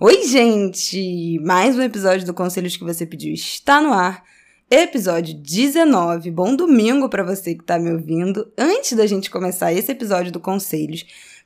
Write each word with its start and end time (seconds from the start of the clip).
Oi, 0.00 0.26
gente! 0.26 1.38
Mais 1.40 1.76
um 1.76 1.82
episódio 1.82 2.24
do 2.24 2.32
Conselhos 2.32 2.74
que 2.74 2.84
você 2.84 3.04
pediu 3.04 3.34
está 3.34 3.82
no 3.82 3.92
ar. 3.92 4.24
Episódio 4.70 5.34
19. 5.34 6.30
Bom 6.30 6.56
domingo 6.56 7.06
para 7.06 7.22
você 7.22 7.54
que 7.54 7.64
tá 7.64 7.78
me 7.78 7.92
ouvindo. 7.92 8.50
Antes 8.56 8.94
da 8.94 9.06
gente 9.06 9.30
começar 9.30 9.72
esse 9.72 9.92
episódio 9.92 10.32
do 10.32 10.40
Conselhos, 10.40 11.04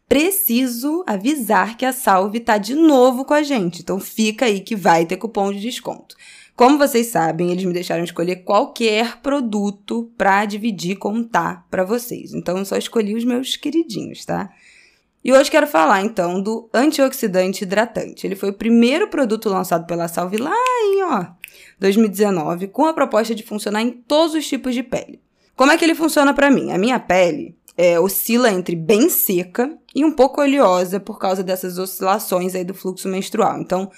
preciso 0.09 1.03
avisar 1.05 1.77
que 1.77 1.85
a 1.85 1.93
Salve 1.93 2.39
tá 2.39 2.59
de 2.59 2.77
novo 2.77 3.25
com 3.25 3.35
a 3.35 3.43
gente. 3.43 3.83
Então 3.83 3.99
fica 3.99 4.47
aí 4.47 4.61
que 4.61 4.77
vai 4.77 5.05
ter 5.05 5.17
cupom 5.17 5.53
de 5.53 5.61
desconto. 5.61 6.15
Como 6.55 6.79
vocês 6.79 7.09
sabem, 7.09 7.51
eles 7.51 7.65
me 7.65 7.73
deixaram 7.73 8.05
escolher 8.05 8.45
qualquer 8.45 9.21
produto 9.21 10.13
para 10.17 10.45
dividir, 10.45 10.97
contar 10.97 11.67
para 11.69 11.83
vocês. 11.83 12.35
Então 12.35 12.57
eu 12.57 12.65
só 12.65 12.77
escolhi 12.77 13.17
os 13.17 13.25
meus 13.25 13.57
queridinhos, 13.57 14.25
tá? 14.25 14.49
E 15.25 15.33
hoje 15.33 15.51
quero 15.51 15.69
falar 15.69 16.03
então 16.03 16.43
do 16.43 16.69
antioxidante 16.75 17.63
hidratante. 17.63 18.27
Ele 18.27 18.35
foi 18.35 18.51
o 18.51 18.55
primeiro 18.55 19.09
produto 19.09 19.49
lançado 19.49 19.87
pela 19.87 20.09
Salve 20.09 20.37
lá 20.37 20.55
em, 20.83 21.03
ó, 21.05 21.27
2019, 21.79 22.69
com 22.69 22.87
a 22.87 22.93
proposta 22.93 23.35
de 23.35 23.45
funcionar 23.45 23.83
em 23.83 23.91
todos 23.91 24.35
os 24.35 24.47
tipos 24.47 24.75
de 24.75 24.83
pele. 24.83 25.21
Como 25.55 25.71
é 25.71 25.79
que 25.79 25.85
ele 25.85 25.95
funciona 25.95 26.35
para 26.35 26.51
mim? 26.51 26.73
A 26.73 26.79
minha 26.79 26.99
pele 26.99 27.57
é, 27.77 28.01
oscila 28.01 28.51
entre 28.51 28.75
bem 28.75 29.09
seca 29.09 29.73
e 29.95 30.05
um 30.05 30.11
pouco 30.11 30.41
oleosa 30.41 30.99
por 30.99 31.19
causa 31.19 31.43
dessas 31.43 31.79
oscilações 31.79 32.55
aí 32.55 32.65
do 32.65 32.75
fluxo 32.75 33.09
menstrual. 33.09 33.61
Então, 33.61 33.91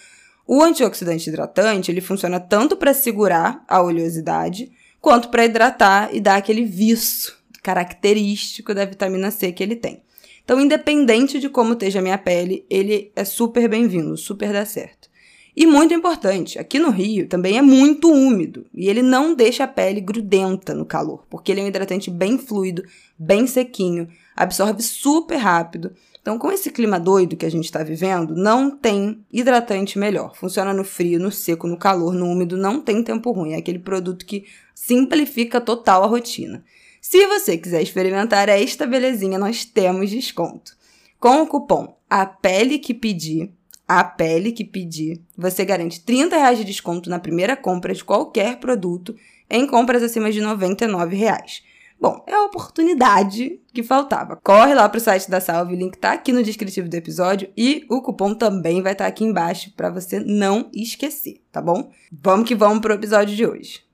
o 0.46 0.62
antioxidante 0.62 1.30
hidratante, 1.30 1.90
ele 1.90 2.02
funciona 2.02 2.38
tanto 2.38 2.76
para 2.76 2.92
segurar 2.92 3.64
a 3.66 3.80
oleosidade, 3.80 4.70
quanto 5.00 5.30
para 5.30 5.46
hidratar 5.46 6.14
e 6.14 6.20
dar 6.20 6.36
aquele 6.36 6.64
viço 6.64 7.34
característico 7.62 8.74
da 8.74 8.84
vitamina 8.84 9.30
C 9.30 9.50
que 9.52 9.62
ele 9.62 9.76
tem. 9.76 10.03
Então, 10.44 10.60
independente 10.60 11.40
de 11.40 11.48
como 11.48 11.72
esteja 11.72 11.98
a 11.98 12.02
minha 12.02 12.18
pele, 12.18 12.66
ele 12.68 13.10
é 13.16 13.24
super 13.24 13.68
bem-vindo, 13.68 14.16
super 14.16 14.52
dá 14.52 14.64
certo. 14.64 15.08
E 15.56 15.66
muito 15.66 15.94
importante, 15.94 16.58
aqui 16.58 16.78
no 16.78 16.90
Rio 16.90 17.28
também 17.28 17.56
é 17.56 17.62
muito 17.62 18.10
úmido 18.10 18.66
e 18.74 18.88
ele 18.88 19.02
não 19.02 19.34
deixa 19.34 19.64
a 19.64 19.68
pele 19.68 20.00
grudenta 20.00 20.74
no 20.74 20.84
calor, 20.84 21.24
porque 21.30 21.52
ele 21.52 21.60
é 21.60 21.64
um 21.64 21.68
hidratante 21.68 22.10
bem 22.10 22.36
fluido, 22.36 22.82
bem 23.16 23.46
sequinho, 23.46 24.08
absorve 24.36 24.82
super 24.82 25.36
rápido 25.36 25.92
então, 26.24 26.38
com 26.38 26.50
esse 26.50 26.70
clima 26.70 26.98
doido 26.98 27.36
que 27.36 27.44
a 27.44 27.50
gente 27.50 27.66
está 27.66 27.82
vivendo, 27.82 28.34
não 28.34 28.70
tem 28.70 29.22
hidratante 29.30 29.98
melhor. 29.98 30.34
Funciona 30.34 30.72
no 30.72 30.82
frio, 30.82 31.20
no 31.20 31.30
seco, 31.30 31.66
no 31.66 31.76
calor, 31.76 32.14
no 32.14 32.24
úmido, 32.24 32.56
não 32.56 32.80
tem 32.80 33.04
tempo 33.04 33.30
ruim. 33.30 33.52
É 33.52 33.58
aquele 33.58 33.78
produto 33.78 34.24
que 34.24 34.46
simplifica 34.74 35.60
total 35.60 36.02
a 36.02 36.06
rotina. 36.06 36.64
Se 37.06 37.26
você 37.26 37.58
quiser 37.58 37.82
experimentar 37.82 38.48
esta 38.48 38.86
belezinha, 38.86 39.38
nós 39.38 39.62
temos 39.62 40.08
desconto. 40.08 40.74
Com 41.20 41.42
o 41.42 41.46
cupom 41.46 41.98
A 42.08 42.24
Pele 42.24 42.78
Que 42.78 42.94
Pedir, 42.94 43.52
A 43.86 44.02
Pele 44.02 44.52
Que 44.52 44.64
Pedir, 44.64 45.20
você 45.36 45.66
garante 45.66 46.00
30 46.00 46.34
reais 46.34 46.56
de 46.56 46.64
desconto 46.64 47.10
na 47.10 47.18
primeira 47.18 47.58
compra 47.58 47.92
de 47.92 48.02
qualquer 48.02 48.58
produto 48.58 49.14
em 49.50 49.66
compras 49.66 50.02
acima 50.02 50.32
de 50.32 50.40
99 50.40 51.14
reais. 51.14 51.62
Bom, 52.00 52.24
é 52.26 52.32
a 52.32 52.44
oportunidade 52.44 53.60
que 53.74 53.82
faltava. 53.82 54.40
Corre 54.42 54.72
lá 54.72 54.88
pro 54.88 54.98
site 54.98 55.30
da 55.30 55.42
Salve, 55.42 55.74
o 55.74 55.78
link 55.78 55.98
tá 55.98 56.12
aqui 56.12 56.32
no 56.32 56.42
descritivo 56.42 56.88
do 56.88 56.94
episódio 56.94 57.52
e 57.54 57.84
o 57.90 58.00
cupom 58.00 58.34
também 58.34 58.80
vai 58.80 58.92
estar 58.92 59.04
tá 59.04 59.08
aqui 59.08 59.24
embaixo 59.24 59.70
para 59.76 59.90
você 59.90 60.20
não 60.20 60.70
esquecer, 60.72 61.42
tá 61.52 61.60
bom? 61.60 61.92
Vamos 62.10 62.48
que 62.48 62.54
vamos 62.54 62.80
pro 62.80 62.94
episódio 62.94 63.36
de 63.36 63.46
hoje. 63.46 63.84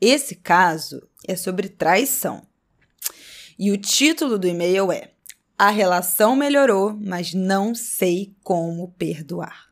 Esse 0.00 0.34
caso 0.34 1.00
é 1.28 1.36
sobre 1.36 1.68
traição. 1.68 2.42
E 3.58 3.72
o 3.72 3.78
título 3.78 4.38
do 4.38 4.46
e-mail 4.46 4.92
é 4.92 5.12
A 5.58 5.70
relação 5.70 6.36
melhorou, 6.36 6.94
mas 7.00 7.32
não 7.32 7.74
sei 7.74 8.34
como 8.44 8.92
perdoar. 8.98 9.70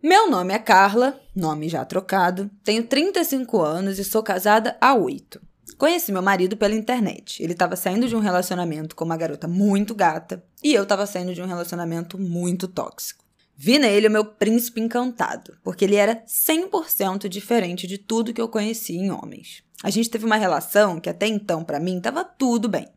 Meu 0.00 0.30
nome 0.30 0.54
é 0.54 0.58
Carla, 0.60 1.20
nome 1.34 1.68
já 1.68 1.84
trocado, 1.84 2.48
tenho 2.62 2.84
35 2.84 3.60
anos 3.60 3.98
e 3.98 4.04
sou 4.04 4.22
casada 4.22 4.76
há 4.80 4.94
8. 4.94 5.40
Conheci 5.76 6.12
meu 6.12 6.22
marido 6.22 6.56
pela 6.56 6.76
internet. 6.76 7.42
Ele 7.42 7.54
estava 7.54 7.74
saindo 7.74 8.06
de 8.06 8.14
um 8.14 8.20
relacionamento 8.20 8.94
com 8.94 9.04
uma 9.04 9.16
garota 9.16 9.48
muito 9.48 9.96
gata 9.96 10.44
e 10.62 10.72
eu 10.72 10.84
estava 10.84 11.04
saindo 11.04 11.34
de 11.34 11.42
um 11.42 11.46
relacionamento 11.46 12.16
muito 12.16 12.68
tóxico. 12.68 13.24
Vi 13.56 13.80
nele 13.80 14.06
o 14.06 14.10
meu 14.10 14.24
príncipe 14.24 14.80
encantado, 14.80 15.56
porque 15.64 15.84
ele 15.84 15.96
era 15.96 16.22
100% 16.24 17.28
diferente 17.28 17.86
de 17.88 17.98
tudo 17.98 18.32
que 18.32 18.40
eu 18.40 18.48
conhecia 18.48 18.96
em 18.96 19.10
homens. 19.10 19.64
A 19.82 19.90
gente 19.90 20.08
teve 20.08 20.24
uma 20.24 20.36
relação 20.36 21.00
que 21.00 21.10
até 21.10 21.26
então, 21.26 21.64
para 21.64 21.80
mim, 21.80 21.98
estava 21.98 22.24
tudo 22.24 22.68
bem. 22.68 22.88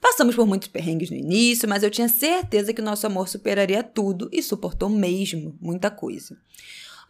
Passamos 0.00 0.34
por 0.34 0.46
muitos 0.46 0.68
perrengues 0.68 1.10
no 1.10 1.16
início, 1.16 1.68
mas 1.68 1.82
eu 1.82 1.90
tinha 1.90 2.08
certeza 2.08 2.72
que 2.72 2.80
nosso 2.80 3.06
amor 3.06 3.28
superaria 3.28 3.82
tudo 3.82 4.28
e 4.32 4.42
suportou 4.42 4.88
mesmo 4.88 5.56
muita 5.60 5.90
coisa. 5.90 6.36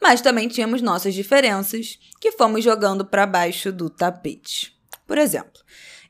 Mas 0.03 0.21
também 0.21 0.49
tínhamos 0.49 0.83
nossas 0.83 1.15
diferenças 1.15 1.99
que 2.21 2.33
fomos 2.33 2.65
jogando 2.65 3.05
para 3.05 3.27
baixo 3.27 3.71
do 3.71 3.89
tapete. 3.89 4.77
Por 5.07 5.19
exemplo, 5.19 5.61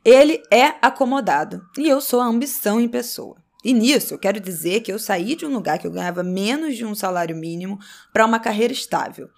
ele 0.04 0.42
é 0.50 0.74
acomodado 0.80 1.62
e 1.76 1.86
eu 1.88 2.00
sou 2.00 2.20
a 2.20 2.26
ambição 2.26 2.80
em 2.80 2.88
pessoa. 2.88 3.36
E 3.62 3.74
nisso 3.74 4.14
eu 4.14 4.18
quero 4.18 4.40
dizer 4.40 4.80
que 4.80 4.90
eu 4.90 4.98
saí 4.98 5.36
de 5.36 5.44
um 5.44 5.52
lugar 5.52 5.78
que 5.78 5.86
eu 5.86 5.90
ganhava 5.90 6.22
menos 6.22 6.76
de 6.76 6.84
um 6.84 6.94
salário 6.94 7.36
mínimo 7.36 7.78
para 8.12 8.24
uma 8.24 8.40
carreira 8.40 8.72
estável. 8.72 9.28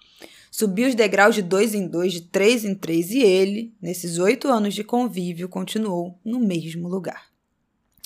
Subi 0.49 0.85
os 0.85 0.95
degraus 0.95 1.33
de 1.35 1.41
dois 1.41 1.73
em 1.73 1.87
dois, 1.87 2.13
de 2.13 2.21
três 2.21 2.63
em 2.63 2.75
três, 2.75 3.09
e 3.09 3.19
ele, 3.19 3.73
nesses 3.81 4.19
oito 4.19 4.47
anos 4.47 4.75
de 4.75 4.83
convívio, 4.83 5.49
continuou 5.49 6.19
no 6.23 6.39
mesmo 6.39 6.87
lugar. 6.87 7.32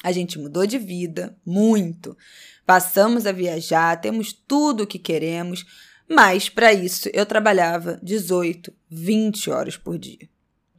A 0.07 0.11
gente 0.13 0.39
mudou 0.39 0.65
de 0.65 0.77
vida, 0.77 1.35
muito. 1.45 2.15
Passamos 2.65 3.25
a 3.25 3.33
viajar, 3.33 3.99
temos 3.99 4.31
tudo 4.31 4.83
o 4.83 4.87
que 4.87 4.97
queremos, 4.97 5.65
mas 6.09 6.47
para 6.47 6.71
isso 6.71 7.09
eu 7.11 7.25
trabalhava 7.25 7.99
18, 8.01 8.71
20 8.89 9.49
horas 9.49 9.75
por 9.75 9.97
dia. 9.97 10.29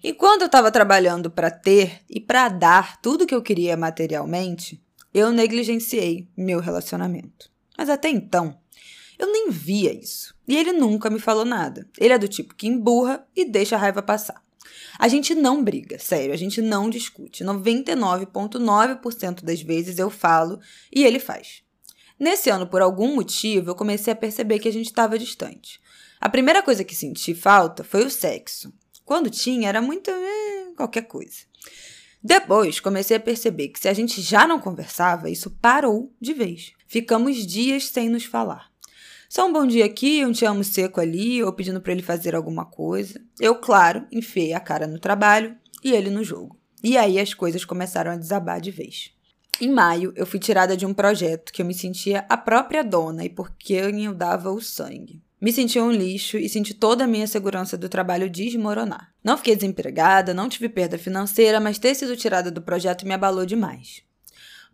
Enquanto 0.03 0.41
eu 0.41 0.47
estava 0.47 0.73
trabalhando 0.73 1.31
para 1.31 1.51
ter 1.51 2.01
e 2.09 2.19
para 2.19 2.49
dar 2.49 2.99
tudo 3.03 3.27
que 3.27 3.35
eu 3.35 3.43
queria 3.43 3.77
materialmente, 3.77 4.83
eu 5.13 5.31
negligenciei 5.31 6.27
meu 6.35 6.59
relacionamento. 6.59 7.51
Mas 7.77 7.91
até 7.91 8.09
então, 8.09 8.59
eu 9.19 9.31
nem 9.31 9.51
via 9.51 9.93
isso. 9.93 10.35
E 10.49 10.57
ele 10.57 10.73
nunca 10.73 11.11
me 11.11 11.19
falou 11.19 11.45
nada. 11.45 11.87
Ele 12.01 12.15
é 12.15 12.19
do 12.19 12.29
tipo 12.29 12.55
que 12.55 12.67
emburra 12.67 13.27
e 13.37 13.45
deixa 13.45 13.77
a 13.77 13.79
raiva 13.79 14.01
passar. 14.01 14.43
A 14.99 15.07
gente 15.07 15.35
não 15.35 15.63
briga, 15.63 15.99
sério, 15.99 16.35
a 16.35 16.37
gente 16.37 16.61
não 16.61 16.91
discute. 16.91 17.45
99,9% 17.45 19.45
das 19.45 19.63
vezes 19.63 19.99
eu 19.99 20.11
falo 20.11 20.59
e 20.93 21.05
ele 21.05 21.21
faz. 21.21 21.63
Nesse 22.19 22.51
ano, 22.51 22.67
por 22.67 22.83
algum 22.83 23.15
motivo, 23.15 23.71
eu 23.71 23.75
comecei 23.77 24.13
a 24.13 24.17
perceber 24.17 24.59
que 24.59 24.69
a 24.69 24.73
gente 24.73 24.87
estava 24.87 25.19
distante. 25.19 25.81
A 26.21 26.29
primeira 26.29 26.63
coisa 26.63 26.83
que 26.83 26.97
senti 26.97 27.33
falta 27.33 27.85
foi 27.85 28.05
o 28.05 28.11
sexo. 28.11 28.73
Quando 29.05 29.31
tinha, 29.31 29.69
era 29.69 29.81
muito 29.81 30.11
eh, 30.11 30.73
qualquer 30.77 31.03
coisa. 31.03 31.47
Depois, 32.21 32.81
comecei 32.81 33.17
a 33.17 33.21
perceber 33.21 33.69
que 33.69 33.79
se 33.79 33.89
a 33.89 33.95
gente 33.95 34.21
já 34.21 34.49
não 34.49 34.59
conversava, 34.59 35.31
isso 35.31 35.57
parou 35.63 36.13
de 36.21 36.35
vez. 36.35 36.73
Ficamos 36.89 37.47
dias 37.47 37.87
sem 37.87 38.09
nos 38.09 38.25
falar. 38.25 38.68
Só 39.29 39.47
um 39.47 39.53
bom 39.53 39.67
dia 39.67 39.85
aqui, 39.85 40.25
um 40.25 40.33
te 40.33 40.47
amo 40.47 40.65
seco 40.65 41.01
ali, 41.01 41.43
ou 41.45 41.53
pedindo 41.53 41.83
para 41.83 41.93
ele 41.93 42.03
fazer 42.03 42.35
alguma 42.35 42.65
coisa. 42.65 43.21
Eu, 43.39 43.57
claro, 43.57 44.07
enfiei 44.11 44.55
a 44.55 44.61
cara 44.61 44.87
no 44.87 44.99
trabalho 44.99 45.55
e 45.85 45.93
ele 45.93 46.09
no 46.09 46.25
jogo. 46.25 46.59
E 46.83 46.97
aí 46.97 47.21
as 47.21 47.35
coisas 47.35 47.63
começaram 47.63 48.11
a 48.11 48.17
desabar 48.17 48.59
de 48.59 48.71
vez. 48.71 49.13
Em 49.61 49.71
maio, 49.71 50.15
eu 50.17 50.25
fui 50.25 50.39
tirada 50.41 50.75
de 50.75 50.87
um 50.87 50.95
projeto 50.95 51.53
que 51.53 51.61
eu 51.61 51.67
me 51.67 51.75
sentia 51.75 52.25
a 52.29 52.37
própria 52.39 52.83
dona 52.83 53.25
e 53.25 53.29
por 53.29 53.53
quem 53.59 54.07
eu 54.07 54.15
dava 54.15 54.51
o 54.51 54.63
sangue. 54.63 55.21
Me 55.41 55.53
senti 55.53 55.79
um 55.79 55.93
lixo 55.93 56.39
e 56.39 56.49
senti 56.49 56.73
toda 56.73 57.05
a 57.05 57.07
minha 57.07 57.27
segurança 57.27 57.77
do 57.77 57.89
trabalho 57.89 58.31
desmoronar. 58.31 59.13
Não 59.23 59.37
fiquei 59.37 59.55
desempregada, 59.55 60.33
não 60.33 60.49
tive 60.49 60.69
perda 60.69 60.97
financeira, 60.97 61.61
mas 61.61 61.79
ter 61.79 61.95
sido 61.95 62.17
tirada 62.17 62.51
do 62.51 62.63
projeto 62.63 63.07
me 63.07 63.15
abalou 63.15 63.45
demais. 63.45 64.03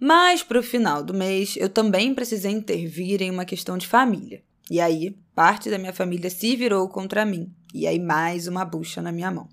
Mas, 0.06 0.42
para 0.42 0.58
o 0.58 0.62
final 0.62 1.02
do 1.02 1.14
mês, 1.14 1.56
eu 1.56 1.66
também 1.66 2.14
precisei 2.14 2.52
intervir 2.52 3.22
em 3.22 3.30
uma 3.30 3.46
questão 3.46 3.78
de 3.78 3.86
família. 3.86 4.42
E 4.70 4.78
aí, 4.78 5.16
parte 5.34 5.70
da 5.70 5.78
minha 5.78 5.94
família 5.94 6.28
se 6.28 6.54
virou 6.54 6.86
contra 6.90 7.24
mim. 7.24 7.50
E 7.72 7.86
aí, 7.86 7.98
mais 7.98 8.46
uma 8.46 8.66
bucha 8.66 9.00
na 9.00 9.10
minha 9.10 9.30
mão. 9.30 9.48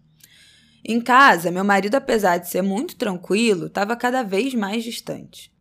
Em 0.83 1.00
casa, 1.00 1.51
meu 1.51 1.63
marido, 1.63 1.95
apesar 1.95 2.38
de 2.38 2.50
ser 2.50 2.62
muito 2.62 2.98
tranquilo, 2.98 3.68
estava 3.68 3.95
cada 3.95 4.24
vez 4.24 4.53
mais 4.53 4.83
distante. 4.83 5.53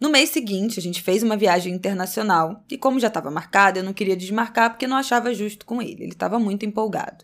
No 0.00 0.08
mês 0.08 0.30
seguinte, 0.30 0.80
a 0.80 0.82
gente 0.82 1.02
fez 1.02 1.22
uma 1.22 1.36
viagem 1.36 1.74
internacional 1.74 2.64
e, 2.70 2.78
como 2.78 2.98
já 2.98 3.08
estava 3.08 3.30
marcada, 3.30 3.80
eu 3.80 3.84
não 3.84 3.92
queria 3.92 4.16
desmarcar 4.16 4.70
porque 4.70 4.86
não 4.86 4.96
achava 4.96 5.34
justo 5.34 5.66
com 5.66 5.82
ele. 5.82 6.04
Ele 6.04 6.12
estava 6.12 6.38
muito 6.38 6.64
empolgado. 6.64 7.22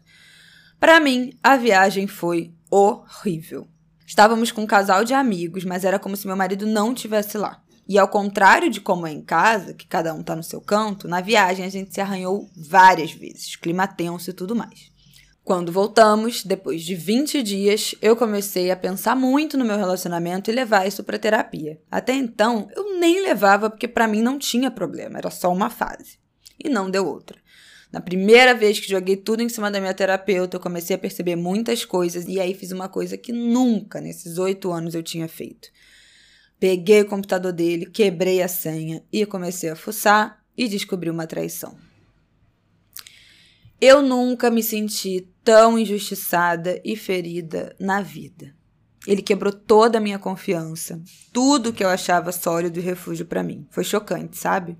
Para 0.78 1.00
mim, 1.00 1.32
a 1.42 1.56
viagem 1.56 2.06
foi 2.06 2.52
horrível. 2.70 3.66
Estávamos 4.12 4.52
com 4.52 4.60
um 4.60 4.66
casal 4.66 5.06
de 5.06 5.14
amigos, 5.14 5.64
mas 5.64 5.86
era 5.86 5.98
como 5.98 6.18
se 6.18 6.26
meu 6.26 6.36
marido 6.36 6.66
não 6.66 6.92
estivesse 6.92 7.38
lá. 7.38 7.62
E 7.88 7.98
ao 7.98 8.06
contrário 8.06 8.68
de 8.68 8.78
como 8.78 9.06
é 9.06 9.10
em 9.10 9.22
casa, 9.22 9.72
que 9.72 9.86
cada 9.86 10.12
um 10.12 10.22
tá 10.22 10.36
no 10.36 10.42
seu 10.42 10.60
canto, 10.60 11.08
na 11.08 11.22
viagem 11.22 11.64
a 11.64 11.70
gente 11.70 11.94
se 11.94 11.98
arranhou 11.98 12.46
várias 12.54 13.10
vezes, 13.10 13.56
clima 13.56 13.86
tenso 13.86 14.28
e 14.28 14.34
tudo 14.34 14.54
mais. 14.54 14.92
Quando 15.42 15.72
voltamos, 15.72 16.44
depois 16.44 16.82
de 16.82 16.94
20 16.94 17.42
dias, 17.42 17.94
eu 18.02 18.14
comecei 18.14 18.70
a 18.70 18.76
pensar 18.76 19.16
muito 19.16 19.56
no 19.56 19.64
meu 19.64 19.78
relacionamento 19.78 20.50
e 20.50 20.54
levar 20.54 20.86
isso 20.86 21.02
para 21.02 21.18
terapia. 21.18 21.80
Até 21.90 22.12
então, 22.12 22.68
eu 22.76 22.98
nem 23.00 23.22
levava 23.22 23.70
porque 23.70 23.88
para 23.88 24.06
mim 24.06 24.20
não 24.20 24.38
tinha 24.38 24.70
problema, 24.70 25.16
era 25.16 25.30
só 25.30 25.50
uma 25.50 25.70
fase. 25.70 26.18
E 26.62 26.68
não 26.68 26.90
deu 26.90 27.06
outra. 27.06 27.38
Na 27.92 28.00
primeira 28.00 28.54
vez 28.54 28.80
que 28.80 28.88
joguei 28.88 29.16
tudo 29.16 29.42
em 29.42 29.50
cima 29.50 29.70
da 29.70 29.78
minha 29.78 29.92
terapeuta, 29.92 30.56
eu 30.56 30.60
comecei 30.60 30.96
a 30.96 30.98
perceber 30.98 31.36
muitas 31.36 31.84
coisas 31.84 32.24
e 32.26 32.40
aí 32.40 32.54
fiz 32.54 32.72
uma 32.72 32.88
coisa 32.88 33.18
que 33.18 33.32
nunca 33.32 34.00
nesses 34.00 34.38
oito 34.38 34.72
anos 34.72 34.94
eu 34.94 35.02
tinha 35.02 35.28
feito. 35.28 35.68
Peguei 36.58 37.02
o 37.02 37.06
computador 37.06 37.52
dele, 37.52 37.84
quebrei 37.84 38.40
a 38.40 38.48
senha 38.48 39.04
e 39.12 39.26
comecei 39.26 39.68
a 39.68 39.76
fuçar 39.76 40.42
e 40.56 40.68
descobri 40.68 41.10
uma 41.10 41.26
traição. 41.26 41.76
Eu 43.78 44.00
nunca 44.00 44.50
me 44.50 44.62
senti 44.62 45.28
tão 45.44 45.78
injustiçada 45.78 46.80
e 46.82 46.96
ferida 46.96 47.76
na 47.78 48.00
vida. 48.00 48.54
Ele 49.06 49.20
quebrou 49.20 49.52
toda 49.52 49.98
a 49.98 50.00
minha 50.00 50.18
confiança, 50.18 51.02
tudo 51.32 51.72
que 51.72 51.82
eu 51.82 51.88
achava 51.88 52.30
sólido 52.30 52.78
e 52.78 52.82
refúgio 52.82 53.26
para 53.26 53.42
mim. 53.42 53.66
Foi 53.70 53.82
chocante, 53.82 54.38
sabe? 54.38 54.78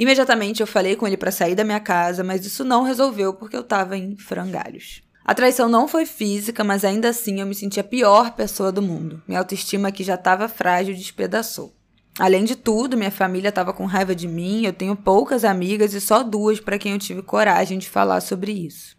Imediatamente 0.00 0.62
eu 0.62 0.66
falei 0.66 0.96
com 0.96 1.06
ele 1.06 1.18
para 1.18 1.30
sair 1.30 1.54
da 1.54 1.62
minha 1.62 1.78
casa, 1.78 2.24
mas 2.24 2.46
isso 2.46 2.64
não 2.64 2.84
resolveu 2.84 3.34
porque 3.34 3.54
eu 3.54 3.60
estava 3.60 3.98
em 3.98 4.16
frangalhos. 4.16 5.02
A 5.22 5.34
traição 5.34 5.68
não 5.68 5.86
foi 5.86 6.06
física, 6.06 6.64
mas 6.64 6.86
ainda 6.86 7.10
assim 7.10 7.38
eu 7.38 7.46
me 7.46 7.54
senti 7.54 7.78
a 7.78 7.84
pior 7.84 8.30
pessoa 8.30 8.72
do 8.72 8.80
mundo. 8.80 9.22
Minha 9.28 9.40
autoestima 9.40 9.92
que 9.92 10.02
já 10.02 10.14
estava 10.14 10.48
frágil 10.48 10.94
despedaçou. 10.94 11.76
Além 12.18 12.44
de 12.44 12.56
tudo, 12.56 12.96
minha 12.96 13.10
família 13.10 13.50
estava 13.50 13.74
com 13.74 13.84
raiva 13.84 14.14
de 14.14 14.26
mim, 14.26 14.64
eu 14.64 14.72
tenho 14.72 14.96
poucas 14.96 15.44
amigas 15.44 15.92
e 15.92 16.00
só 16.00 16.22
duas 16.22 16.58
para 16.58 16.78
quem 16.78 16.92
eu 16.92 16.98
tive 16.98 17.20
coragem 17.20 17.78
de 17.78 17.86
falar 17.86 18.22
sobre 18.22 18.52
isso. 18.52 18.96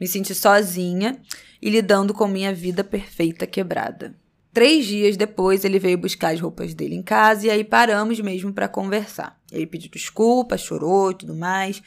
Me 0.00 0.08
senti 0.08 0.34
sozinha 0.34 1.20
e 1.60 1.68
lidando 1.68 2.14
com 2.14 2.26
minha 2.26 2.54
vida 2.54 2.82
perfeita 2.82 3.46
quebrada. 3.46 4.14
Três 4.50 4.86
dias 4.86 5.14
depois, 5.14 5.62
ele 5.62 5.78
veio 5.78 5.98
buscar 5.98 6.32
as 6.32 6.40
roupas 6.40 6.72
dele 6.72 6.94
em 6.94 7.02
casa 7.02 7.48
e 7.48 7.50
aí 7.50 7.62
paramos 7.62 8.18
mesmo 8.18 8.50
para 8.50 8.66
conversar. 8.66 9.37
Ele 9.50 9.66
pediu 9.66 9.90
desculpa, 9.90 10.56
chorou 10.56 11.10
e 11.10 11.14
tudo 11.14 11.34
mais. 11.34 11.82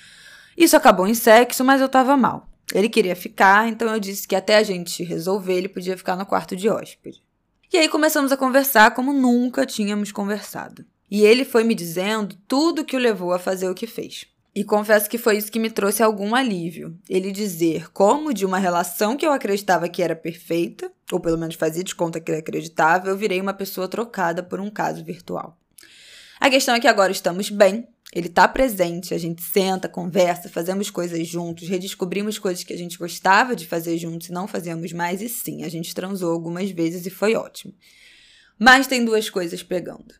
Isso 0.57 0.75
acabou 0.75 1.07
em 1.07 1.13
sexo, 1.13 1.63
mas 1.63 1.81
eu 1.81 1.89
tava 1.89 2.17
mal. 2.17 2.49
Ele 2.73 2.89
queria 2.89 3.15
ficar, 3.15 3.67
então 3.67 3.91
eu 3.93 3.99
disse 3.99 4.27
que 4.27 4.35
até 4.35 4.57
a 4.57 4.63
gente 4.63 5.03
resolver, 5.03 5.53
ele 5.53 5.69
podia 5.69 5.97
ficar 5.97 6.15
no 6.15 6.25
quarto 6.25 6.55
de 6.55 6.69
hóspede. 6.69 7.21
E 7.71 7.77
aí 7.77 7.87
começamos 7.87 8.31
a 8.31 8.37
conversar 8.37 8.91
como 8.93 9.13
nunca 9.13 9.65
tínhamos 9.65 10.11
conversado. 10.11 10.85
E 11.09 11.23
ele 11.23 11.43
foi 11.43 11.63
me 11.63 11.75
dizendo 11.75 12.37
tudo 12.47 12.85
que 12.85 12.95
o 12.95 12.99
levou 12.99 13.33
a 13.33 13.39
fazer 13.39 13.69
o 13.69 13.75
que 13.75 13.87
fez. 13.87 14.25
E 14.53 14.65
confesso 14.65 15.09
que 15.09 15.17
foi 15.17 15.37
isso 15.37 15.51
que 15.51 15.59
me 15.59 15.69
trouxe 15.69 16.03
algum 16.03 16.35
alívio. 16.35 16.97
Ele 17.09 17.31
dizer 17.31 17.89
como 17.91 18.33
de 18.33 18.45
uma 18.45 18.57
relação 18.57 19.15
que 19.15 19.25
eu 19.25 19.31
acreditava 19.31 19.87
que 19.87 20.03
era 20.03 20.15
perfeita, 20.15 20.91
ou 21.09 21.19
pelo 21.19 21.37
menos 21.37 21.55
fazia 21.55 21.83
de 21.83 21.95
conta 21.95 22.19
que 22.19 22.29
ele 22.31 22.39
acreditava, 22.39 23.09
eu 23.09 23.17
virei 23.17 23.39
uma 23.39 23.53
pessoa 23.53 23.87
trocada 23.87 24.43
por 24.43 24.59
um 24.59 24.69
caso 24.69 25.03
virtual. 25.03 25.57
A 26.41 26.49
questão 26.49 26.73
é 26.73 26.79
que 26.79 26.87
agora 26.87 27.11
estamos 27.11 27.51
bem, 27.51 27.87
ele 28.11 28.25
está 28.25 28.47
presente, 28.47 29.13
a 29.13 29.17
gente 29.19 29.43
senta, 29.43 29.87
conversa, 29.87 30.49
fazemos 30.49 30.89
coisas 30.89 31.27
juntos, 31.27 31.69
redescobrimos 31.69 32.39
coisas 32.39 32.63
que 32.63 32.73
a 32.73 32.77
gente 32.77 32.97
gostava 32.97 33.55
de 33.55 33.67
fazer 33.67 33.95
juntos 33.99 34.27
e 34.27 34.31
não 34.31 34.47
fazemos 34.47 34.91
mais, 34.91 35.21
e 35.21 35.29
sim, 35.29 35.63
a 35.63 35.69
gente 35.69 35.93
transou 35.93 36.33
algumas 36.33 36.71
vezes 36.71 37.05
e 37.05 37.11
foi 37.11 37.35
ótimo. 37.35 37.75
Mas 38.57 38.87
tem 38.87 39.05
duas 39.05 39.29
coisas 39.29 39.61
pegando. 39.61 40.15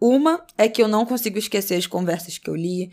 Uma 0.00 0.46
é 0.56 0.68
que 0.68 0.80
eu 0.80 0.86
não 0.86 1.04
consigo 1.04 1.38
esquecer 1.38 1.74
as 1.74 1.88
conversas 1.88 2.38
que 2.38 2.48
eu 2.48 2.54
li, 2.54 2.92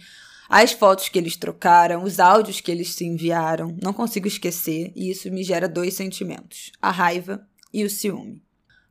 as 0.49 0.71
fotos 0.71 1.07
que 1.07 1.19
eles 1.19 1.37
trocaram, 1.37 2.03
os 2.03 2.19
áudios 2.19 2.61
que 2.61 2.71
eles 2.71 2.95
se 2.95 3.05
enviaram, 3.05 3.77
não 3.79 3.93
consigo 3.93 4.27
esquecer, 4.27 4.91
e 4.95 5.11
isso 5.11 5.29
me 5.29 5.43
gera 5.43 5.69
dois 5.69 5.93
sentimentos: 5.93 6.71
a 6.81 6.89
raiva 6.89 7.47
e 7.71 7.83
o 7.83 7.89
ciúme. 7.91 8.41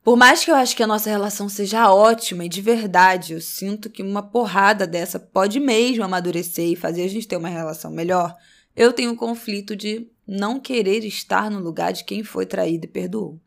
Por 0.02 0.16
mais 0.16 0.42
que 0.42 0.50
eu 0.50 0.54
acho 0.54 0.74
que 0.74 0.82
a 0.82 0.86
nossa 0.86 1.10
relação 1.10 1.46
seja 1.48 1.92
ótima 1.92 2.46
e 2.46 2.48
de 2.48 2.62
verdade, 2.62 3.34
eu 3.34 3.40
sinto 3.40 3.90
que 3.90 4.02
uma 4.02 4.22
porrada 4.22 4.86
dessa 4.86 5.20
pode 5.20 5.60
mesmo 5.60 6.02
amadurecer 6.02 6.70
e 6.70 6.76
fazer 6.76 7.04
a 7.04 7.08
gente 7.08 7.28
ter 7.28 7.36
uma 7.36 7.50
relação 7.50 7.90
melhor. 7.90 8.34
Eu 8.74 8.94
tenho 8.94 9.10
um 9.10 9.16
conflito 9.16 9.76
de 9.76 10.08
não 10.26 10.58
querer 10.58 11.04
estar 11.04 11.50
no 11.50 11.60
lugar 11.60 11.92
de 11.92 12.04
quem 12.04 12.24
foi 12.24 12.46
traído 12.46 12.86
e 12.86 12.88
perdoou. 12.88 13.38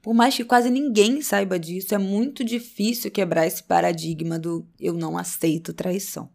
Por 0.00 0.14
mais 0.14 0.34
que 0.34 0.44
quase 0.44 0.70
ninguém 0.70 1.20
saiba 1.20 1.58
disso, 1.58 1.94
é 1.94 1.98
muito 1.98 2.42
difícil 2.42 3.10
quebrar 3.10 3.46
esse 3.46 3.62
paradigma 3.62 4.38
do 4.38 4.66
eu 4.80 4.94
não 4.94 5.18
aceito 5.18 5.74
traição. 5.74 6.30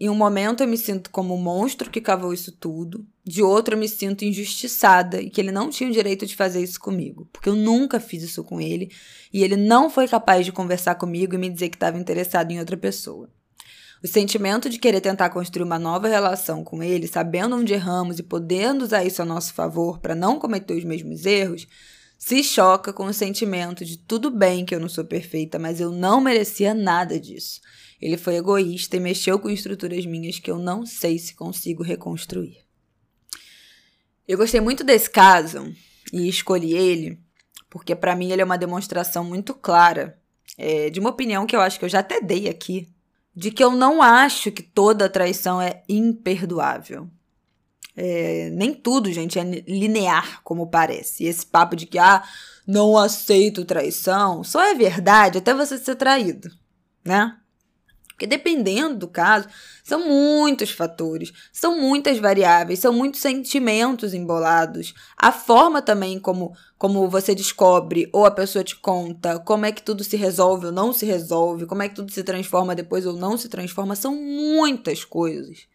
Em 0.00 0.08
um 0.08 0.14
momento 0.14 0.62
eu 0.62 0.68
me 0.68 0.78
sinto 0.78 1.10
como 1.10 1.34
o 1.34 1.38
monstro 1.38 1.90
que 1.90 2.00
cavou 2.00 2.32
isso 2.32 2.52
tudo, 2.52 3.04
de 3.24 3.42
outro 3.42 3.74
eu 3.74 3.78
me 3.78 3.88
sinto 3.88 4.24
injustiçada 4.24 5.20
e 5.20 5.28
que 5.28 5.40
ele 5.40 5.50
não 5.50 5.68
tinha 5.70 5.90
o 5.90 5.92
direito 5.92 6.24
de 6.24 6.36
fazer 6.36 6.62
isso 6.62 6.78
comigo, 6.78 7.28
porque 7.32 7.48
eu 7.48 7.56
nunca 7.56 7.98
fiz 7.98 8.22
isso 8.22 8.44
com 8.44 8.60
ele 8.60 8.92
e 9.32 9.42
ele 9.42 9.56
não 9.56 9.90
foi 9.90 10.06
capaz 10.06 10.46
de 10.46 10.52
conversar 10.52 10.94
comigo 10.94 11.34
e 11.34 11.38
me 11.38 11.50
dizer 11.50 11.68
que 11.68 11.76
estava 11.76 11.98
interessado 11.98 12.52
em 12.52 12.60
outra 12.60 12.76
pessoa. 12.76 13.28
O 14.00 14.06
sentimento 14.06 14.70
de 14.70 14.78
querer 14.78 15.00
tentar 15.00 15.30
construir 15.30 15.64
uma 15.64 15.78
nova 15.78 16.06
relação 16.06 16.62
com 16.62 16.80
ele, 16.80 17.08
sabendo 17.08 17.56
onde 17.56 17.72
erramos 17.72 18.20
e 18.20 18.22
podendo 18.22 18.84
usar 18.84 19.04
isso 19.04 19.20
a 19.20 19.24
nosso 19.24 19.52
favor 19.52 19.98
para 19.98 20.14
não 20.14 20.38
cometer 20.38 20.74
os 20.74 20.84
mesmos 20.84 21.26
erros, 21.26 21.66
se 22.16 22.42
choca 22.44 22.92
com 22.92 23.06
o 23.06 23.12
sentimento 23.12 23.84
de 23.84 23.96
tudo 23.96 24.30
bem 24.30 24.64
que 24.64 24.74
eu 24.74 24.80
não 24.80 24.88
sou 24.88 25.04
perfeita, 25.04 25.58
mas 25.58 25.80
eu 25.80 25.90
não 25.90 26.20
merecia 26.20 26.74
nada 26.74 27.18
disso. 27.18 27.60
Ele 28.00 28.16
foi 28.16 28.36
egoísta 28.36 28.96
e 28.96 29.00
mexeu 29.00 29.38
com 29.38 29.50
estruturas 29.50 30.06
minhas 30.06 30.38
que 30.38 30.50
eu 30.50 30.58
não 30.58 30.86
sei 30.86 31.18
se 31.18 31.34
consigo 31.34 31.82
reconstruir. 31.82 32.58
Eu 34.26 34.38
gostei 34.38 34.60
muito 34.60 34.84
desse 34.84 35.10
caso 35.10 35.74
e 36.12 36.28
escolhi 36.28 36.74
ele 36.74 37.18
porque, 37.70 37.94
para 37.94 38.16
mim, 38.16 38.30
ele 38.30 38.42
é 38.42 38.44
uma 38.44 38.58
demonstração 38.58 39.24
muito 39.24 39.54
clara 39.54 40.18
é, 40.56 40.90
de 40.90 41.00
uma 41.00 41.10
opinião 41.10 41.46
que 41.46 41.54
eu 41.54 41.60
acho 41.60 41.78
que 41.78 41.84
eu 41.84 41.88
já 41.88 42.00
até 42.00 42.20
dei 42.20 42.48
aqui, 42.48 42.88
de 43.34 43.50
que 43.50 43.62
eu 43.62 43.70
não 43.72 44.02
acho 44.02 44.50
que 44.50 44.62
toda 44.62 45.08
traição 45.08 45.60
é 45.60 45.82
imperdoável. 45.88 47.08
É, 47.94 48.50
nem 48.50 48.72
tudo, 48.72 49.12
gente, 49.12 49.38
é 49.38 49.44
linear, 49.44 50.40
como 50.42 50.70
parece. 50.70 51.24
E 51.24 51.26
esse 51.26 51.44
papo 51.44 51.76
de 51.76 51.84
que, 51.84 51.98
ah, 51.98 52.22
não 52.66 52.96
aceito 52.96 53.64
traição, 53.64 54.42
só 54.42 54.62
é 54.62 54.74
verdade 54.74 55.38
até 55.38 55.52
você 55.52 55.76
ser 55.78 55.96
traído, 55.96 56.50
né? 57.04 57.36
Porque 58.18 58.26
dependendo 58.26 58.96
do 58.96 59.06
caso, 59.06 59.46
são 59.84 60.08
muitos 60.08 60.72
fatores, 60.72 61.32
são 61.52 61.80
muitas 61.80 62.18
variáveis, 62.18 62.80
são 62.80 62.92
muitos 62.92 63.20
sentimentos 63.20 64.12
embolados. 64.12 64.92
A 65.16 65.30
forma 65.30 65.80
também 65.80 66.18
como, 66.18 66.52
como 66.76 67.08
você 67.08 67.32
descobre 67.32 68.10
ou 68.12 68.26
a 68.26 68.30
pessoa 68.32 68.64
te 68.64 68.74
conta, 68.74 69.38
como 69.38 69.66
é 69.66 69.70
que 69.70 69.84
tudo 69.84 70.02
se 70.02 70.16
resolve 70.16 70.66
ou 70.66 70.72
não 70.72 70.92
se 70.92 71.06
resolve, 71.06 71.64
como 71.64 71.80
é 71.80 71.88
que 71.88 71.94
tudo 71.94 72.10
se 72.10 72.24
transforma 72.24 72.74
depois 72.74 73.06
ou 73.06 73.12
não 73.12 73.38
se 73.38 73.48
transforma, 73.48 73.94
são 73.94 74.16
muitas 74.16 75.04
coisas. 75.04 75.68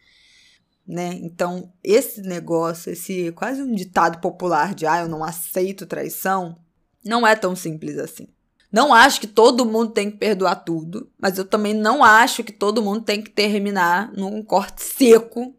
Né? 0.86 1.18
Então, 1.22 1.72
esse 1.82 2.22
negócio, 2.22 2.92
esse 2.92 3.32
quase 3.32 3.62
um 3.62 3.74
ditado 3.74 4.20
popular 4.20 4.76
de 4.76 4.86
ah, 4.86 5.00
eu 5.00 5.08
não 5.08 5.24
aceito 5.24 5.86
traição, 5.86 6.58
não 7.06 7.26
é 7.26 7.38
tão 7.38 7.56
simples 7.56 7.98
assim. 7.98 8.28
Não 8.74 8.92
acho 8.92 9.22
que 9.22 9.28
todo 9.28 9.68
mundo 9.68 9.92
tem 9.92 10.10
que 10.10 10.18
perdoar 10.18 10.56
tudo, 10.56 11.08
mas 11.20 11.38
eu 11.38 11.46
também 11.46 11.76
não 11.76 12.04
acho 12.04 12.44
que 12.44 12.52
todo 12.52 12.82
mundo 12.82 13.02
tem 13.02 13.22
que 13.22 13.30
terminar 13.30 14.12
num 14.14 14.42
corte 14.42 14.82
seco. 14.82 15.56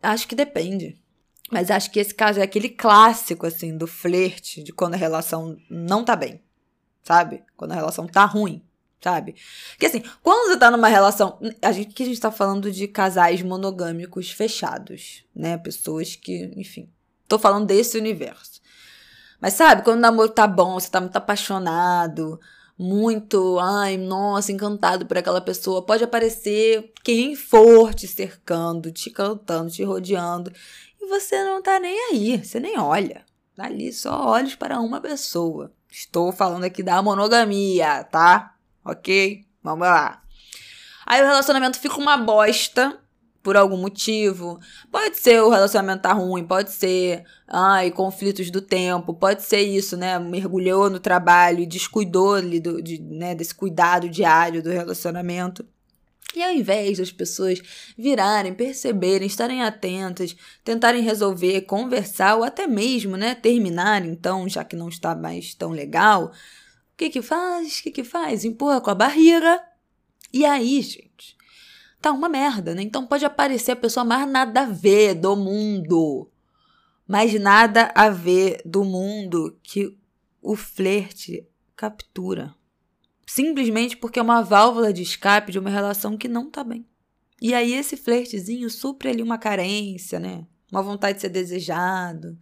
Acho 0.00 0.28
que 0.28 0.36
depende. 0.36 0.96
Mas 1.50 1.68
acho 1.68 1.90
que 1.90 1.98
esse 1.98 2.14
caso 2.14 2.38
é 2.38 2.44
aquele 2.44 2.68
clássico, 2.68 3.44
assim, 3.44 3.76
do 3.76 3.88
flerte, 3.88 4.62
de 4.62 4.72
quando 4.72 4.94
a 4.94 4.96
relação 4.96 5.56
não 5.68 6.04
tá 6.04 6.14
bem, 6.14 6.40
sabe? 7.02 7.42
Quando 7.56 7.72
a 7.72 7.74
relação 7.74 8.06
tá 8.06 8.24
ruim, 8.24 8.62
sabe? 9.02 9.34
Porque 9.70 9.86
assim, 9.86 10.04
quando 10.22 10.48
você 10.48 10.56
tá 10.56 10.70
numa 10.70 10.88
relação. 10.88 11.40
A 11.60 11.72
gente 11.72 11.92
que 11.92 12.04
a 12.04 12.06
gente 12.06 12.20
tá 12.20 12.30
falando 12.30 12.70
de 12.70 12.86
casais 12.86 13.42
monogâmicos 13.42 14.30
fechados, 14.30 15.24
né? 15.34 15.58
Pessoas 15.58 16.14
que, 16.14 16.52
enfim. 16.56 16.88
Tô 17.26 17.36
falando 17.36 17.66
desse 17.66 17.98
universo. 17.98 18.62
Mas 19.40 19.54
sabe, 19.54 19.82
quando 19.82 19.98
o 19.98 20.00
namoro 20.00 20.28
tá 20.28 20.46
bom, 20.46 20.74
você 20.74 20.88
tá 20.88 21.00
muito 21.00 21.16
apaixonado, 21.16 22.40
muito, 22.78 23.58
ai, 23.60 23.96
nossa, 23.96 24.50
encantado 24.50 25.06
por 25.06 25.18
aquela 25.18 25.40
pessoa, 25.40 25.84
pode 25.84 26.02
aparecer 26.02 26.92
quem 27.02 27.36
for 27.36 27.94
te 27.94 28.08
cercando, 28.08 28.90
te 28.90 29.10
cantando, 29.10 29.70
te 29.70 29.84
rodeando, 29.84 30.52
e 31.00 31.06
você 31.06 31.42
não 31.44 31.62
tá 31.62 31.78
nem 31.78 31.96
aí, 32.10 32.42
você 32.42 32.58
nem 32.58 32.78
olha. 32.78 33.24
Dali 33.56 33.92
só 33.92 34.26
olhos 34.26 34.56
para 34.56 34.80
uma 34.80 35.00
pessoa. 35.00 35.72
Estou 35.90 36.32
falando 36.32 36.64
aqui 36.64 36.82
da 36.82 37.00
monogamia, 37.00 38.02
tá? 38.04 38.56
Ok? 38.84 39.46
Vamos 39.62 39.86
lá. 39.86 40.22
Aí 41.06 41.22
o 41.22 41.26
relacionamento 41.26 41.78
fica 41.78 41.96
uma 41.96 42.16
bosta 42.16 42.98
por 43.44 43.56
algum 43.58 43.76
motivo. 43.76 44.58
Pode 44.90 45.18
ser 45.18 45.40
o 45.42 45.50
relacionamento 45.50 46.02
tá 46.02 46.12
ruim, 46.14 46.44
pode 46.44 46.72
ser, 46.72 47.24
ai, 47.46 47.90
conflitos 47.90 48.50
do 48.50 48.62
tempo, 48.62 49.12
pode 49.14 49.42
ser 49.42 49.60
isso, 49.60 49.96
né? 49.96 50.18
Mergulhou 50.18 50.88
no 50.88 50.98
trabalho 50.98 51.60
e 51.60 51.66
descuidou 51.66 52.40
do, 52.42 52.82
de, 52.82 53.00
né, 53.00 53.34
desse 53.34 53.54
cuidado 53.54 54.08
diário 54.08 54.62
do 54.62 54.70
relacionamento. 54.70 55.64
E 56.34 56.42
ao 56.42 56.52
invés 56.52 56.98
das 56.98 57.12
pessoas 57.12 57.60
virarem, 57.96 58.54
perceberem, 58.54 59.26
estarem 59.26 59.62
atentas, 59.62 60.34
tentarem 60.64 61.02
resolver, 61.02 61.60
conversar 61.60 62.36
ou 62.36 62.42
até 62.42 62.66
mesmo, 62.66 63.16
né, 63.16 63.34
terminar, 63.34 64.04
então, 64.04 64.48
já 64.48 64.64
que 64.64 64.74
não 64.74 64.88
está 64.88 65.14
mais 65.14 65.54
tão 65.54 65.70
legal, 65.70 66.32
o 66.94 66.96
que 66.96 67.10
que 67.10 67.22
faz? 67.22 67.78
O 67.78 67.82
que 67.84 67.90
que 67.90 68.04
faz? 68.04 68.44
Empurra 68.44 68.80
com 68.80 68.90
a 68.90 68.94
barriga. 68.94 69.60
E 70.32 70.44
aí, 70.44 70.80
gente, 70.80 71.33
tá 72.08 72.12
uma 72.12 72.28
merda, 72.28 72.74
né? 72.74 72.82
Então 72.82 73.06
pode 73.06 73.24
aparecer 73.24 73.72
a 73.72 73.76
pessoa 73.76 74.04
mais 74.04 74.28
nada 74.28 74.62
a 74.62 74.66
ver 74.66 75.14
do 75.14 75.36
mundo. 75.36 76.30
Mais 77.06 77.38
nada 77.40 77.92
a 77.94 78.08
ver 78.08 78.62
do 78.64 78.84
mundo 78.84 79.58
que 79.62 79.98
o 80.40 80.56
flerte 80.56 81.46
captura 81.76 82.54
simplesmente 83.26 83.96
porque 83.96 84.18
é 84.18 84.22
uma 84.22 84.42
válvula 84.42 84.92
de 84.92 85.02
escape 85.02 85.52
de 85.52 85.58
uma 85.58 85.70
relação 85.70 86.16
que 86.16 86.28
não 86.28 86.50
tá 86.50 86.62
bem. 86.62 86.86
E 87.40 87.52
aí 87.52 87.74
esse 87.74 87.96
flertezinho 87.96 88.70
supre 88.70 89.08
ali 89.08 89.22
uma 89.22 89.38
carência, 89.38 90.18
né? 90.18 90.46
Uma 90.70 90.82
vontade 90.82 91.16
de 91.16 91.22
ser 91.22 91.28
desejado, 91.28 92.38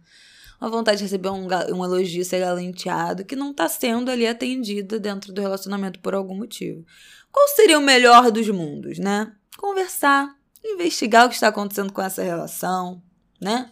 uma 0.59 0.69
vontade 0.69 0.97
de 0.97 1.03
receber 1.03 1.29
um, 1.29 1.47
um 1.75 1.83
elogio, 1.83 2.23
ser 2.23 2.39
galanteado, 2.39 3.25
que 3.25 3.35
não 3.35 3.53
tá 3.53 3.67
sendo 3.67 4.09
ali 4.09 4.25
atendida 4.25 4.99
dentro 4.99 5.33
do 5.33 5.41
relacionamento 5.41 5.99
por 5.99 6.13
algum 6.13 6.35
motivo. 6.35 6.85
Qual 7.31 7.47
seria 7.49 7.77
o 7.77 7.81
melhor 7.81 8.31
dos 8.31 8.47
mundos, 8.49 8.99
né? 8.99 9.33
Conversar, 9.63 10.37
investigar 10.61 11.25
o 11.25 11.29
que 11.29 11.35
está 11.35 11.47
acontecendo 11.47 11.93
com 11.93 12.01
essa 12.01 12.21
relação, 12.21 13.01
né? 13.39 13.71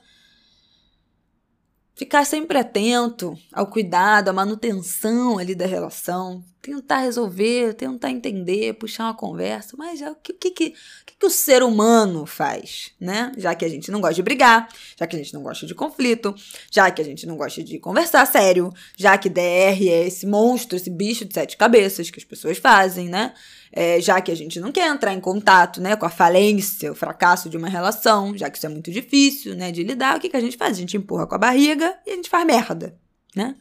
Ficar 1.94 2.26
sempre 2.26 2.58
atento 2.58 3.38
ao 3.52 3.68
cuidado, 3.68 4.30
à 4.30 4.34
manutenção 4.34 5.38
ali 5.38 5.54
da 5.54 5.66
relação, 5.66 6.46
tentar 6.62 7.00
resolver, 7.00 7.74
tentar 7.74 8.12
entender, 8.12 8.74
puxar 8.74 9.06
uma 9.06 9.14
conversa, 9.14 9.76
mas 9.78 10.02
é 10.02 10.12
o 10.12 10.16
que, 10.16 10.34
que, 10.34 10.52
que, 10.52 10.74
que, 11.20 11.26
o 11.26 11.30
ser 11.30 11.64
humano 11.64 12.26
faz, 12.26 12.92
né? 13.00 13.32
Já 13.38 13.56
que 13.56 13.66
a 13.66 13.70
gente 13.70 13.92
não 13.92 14.00
gosta 14.00 14.16
de 14.16 14.24
brigar, 14.24 14.70
já 15.00 15.08
que 15.08 15.16
a 15.16 15.20
gente 15.20 15.34
não 15.34 15.42
gosta 15.42 15.66
de 15.66 15.74
conflito, 15.74 16.36
já 16.72 16.92
que 16.92 17.02
a 17.02 17.06
gente 17.06 17.26
não 17.26 17.36
gosta 17.36 17.64
de 17.64 17.80
conversar 17.80 18.26
sério, 18.28 18.72
já 18.98 19.18
que 19.18 19.30
DR 19.30 19.42
é 19.42 20.08
esse 20.08 20.26
monstro, 20.28 20.76
esse 20.76 20.90
bicho 20.90 21.26
de 21.26 21.34
sete 21.34 21.58
cabeças 21.58 22.10
que 22.10 22.20
as 22.20 22.26
pessoas 22.26 22.58
fazem, 22.58 23.10
né? 23.10 23.34
é, 23.72 24.02
já 24.02 24.20
que 24.20 24.32
a 24.32 24.36
gente 24.36 24.60
não 24.60 24.72
quer 24.72 24.88
entrar 24.88 25.14
em 25.14 25.20
contato 25.20 25.80
né, 25.80 25.96
com 25.96 26.06
a 26.06 26.10
falência, 26.10 26.92
o 26.92 26.96
fracasso 26.96 27.50
de 27.50 27.58
uma 27.58 27.70
relação, 27.70 28.38
já 28.38 28.50
que 28.50 28.58
isso 28.58 28.66
é 28.66 28.70
muito 28.70 28.92
difícil 28.92 29.56
né, 29.56 29.72
de 29.72 29.84
lidar, 29.84 30.18
o 30.18 30.20
que, 30.20 30.30
que 30.30 30.38
a 30.38 30.42
gente 30.42 30.58
faz? 30.58 30.78
A 30.78 30.80
gente 30.80 30.98
empurra 30.98 31.26
com 31.26 31.36
a 31.36 31.38
barriga 31.38 31.98
e 32.06 32.12
a 32.12 32.16
gente 32.16 32.30
faz 32.30 32.46
merda, 32.46 32.98
né? 33.36 33.56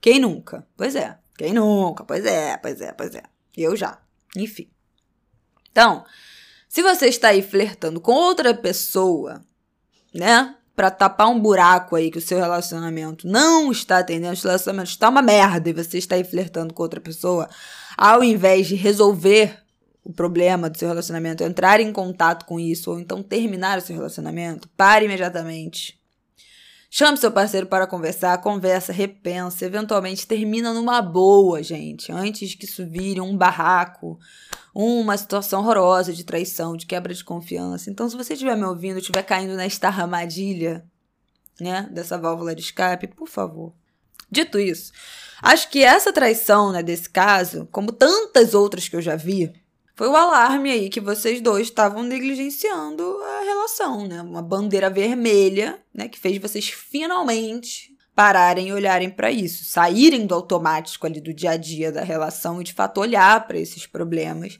Quem 0.00 0.20
nunca? 0.20 0.66
Pois 0.76 0.94
é. 0.94 1.16
Quem 1.36 1.52
nunca? 1.52 2.04
Pois 2.04 2.24
é, 2.24 2.56
pois 2.56 2.80
é, 2.80 2.92
pois 2.92 3.14
é. 3.14 3.22
Eu 3.56 3.76
já. 3.76 3.98
Enfim. 4.36 4.68
Então, 5.70 6.04
se 6.68 6.82
você 6.82 7.06
está 7.06 7.28
aí 7.28 7.42
flertando 7.42 8.00
com 8.00 8.12
outra 8.12 8.54
pessoa, 8.54 9.44
né? 10.14 10.56
Pra 10.74 10.90
tapar 10.90 11.28
um 11.28 11.38
buraco 11.38 11.94
aí 11.94 12.10
que 12.10 12.18
o 12.18 12.20
seu 12.20 12.38
relacionamento 12.38 13.28
não 13.28 13.70
está 13.70 13.98
atendendo, 13.98 14.32
o 14.32 14.36
seu 14.36 14.50
relacionamento 14.50 14.90
está 14.90 15.08
uma 15.08 15.22
merda 15.22 15.70
e 15.70 15.72
você 15.72 15.98
está 15.98 16.16
aí 16.16 16.24
flertando 16.24 16.74
com 16.74 16.82
outra 16.82 17.00
pessoa, 17.00 17.48
ao 17.96 18.24
invés 18.24 18.66
de 18.66 18.74
resolver 18.74 19.56
o 20.02 20.12
problema 20.12 20.68
do 20.68 20.76
seu 20.76 20.88
relacionamento, 20.88 21.44
entrar 21.44 21.80
em 21.80 21.92
contato 21.92 22.44
com 22.44 22.58
isso, 22.58 22.90
ou 22.90 22.98
então 22.98 23.22
terminar 23.22 23.78
o 23.78 23.80
seu 23.80 23.94
relacionamento, 23.94 24.68
pare 24.76 25.04
imediatamente. 25.04 25.98
Chame 26.96 27.18
seu 27.18 27.32
parceiro 27.32 27.66
para 27.66 27.88
conversar, 27.88 28.40
conversa, 28.40 28.92
repensa, 28.92 29.64
eventualmente 29.64 30.28
termina 30.28 30.72
numa 30.72 31.02
boa, 31.02 31.60
gente, 31.60 32.12
antes 32.12 32.54
que 32.54 32.66
isso 32.66 32.86
vire 32.86 33.20
um 33.20 33.36
barraco, 33.36 34.16
uma 34.72 35.16
situação 35.16 35.58
horrorosa 35.58 36.12
de 36.12 36.22
traição, 36.22 36.76
de 36.76 36.86
quebra 36.86 37.12
de 37.12 37.24
confiança. 37.24 37.90
Então, 37.90 38.08
se 38.08 38.16
você 38.16 38.34
estiver 38.34 38.56
me 38.56 38.62
ouvindo, 38.62 39.00
estiver 39.00 39.24
caindo 39.24 39.56
nesta 39.56 39.88
armadilha, 39.88 40.84
né, 41.60 41.88
dessa 41.90 42.16
válvula 42.16 42.54
de 42.54 42.62
escape, 42.62 43.08
por 43.08 43.26
favor. 43.26 43.74
Dito 44.30 44.56
isso, 44.56 44.92
Acho 45.42 45.68
que 45.68 45.82
essa 45.82 46.12
traição, 46.12 46.72
né, 46.72 46.82
desse 46.82 47.10
caso, 47.10 47.68
como 47.72 47.92
tantas 47.92 48.54
outras 48.54 48.88
que 48.88 48.96
eu 48.96 49.02
já 49.02 49.16
vi, 49.16 49.52
foi 49.96 50.08
o 50.08 50.16
alarme 50.16 50.70
aí 50.70 50.88
que 50.88 51.00
vocês 51.00 51.40
dois 51.40 51.68
estavam 51.68 52.02
negligenciando 52.02 53.16
a 53.22 53.44
relação, 53.44 54.08
né? 54.08 54.22
Uma 54.22 54.42
bandeira 54.42 54.90
vermelha, 54.90 55.80
né, 55.94 56.08
que 56.08 56.18
fez 56.18 56.38
vocês 56.38 56.68
finalmente 56.68 57.94
pararem 58.14 58.68
e 58.68 58.72
olharem 58.72 59.08
para 59.10 59.30
isso, 59.30 59.64
saírem 59.64 60.26
do 60.26 60.34
automático 60.34 61.06
ali 61.06 61.20
do 61.20 61.32
dia 61.32 61.52
a 61.52 61.56
dia 61.56 61.92
da 61.92 62.02
relação 62.02 62.60
e 62.60 62.64
de 62.64 62.72
fato 62.72 63.00
olhar 63.00 63.46
para 63.46 63.58
esses 63.58 63.86
problemas, 63.86 64.56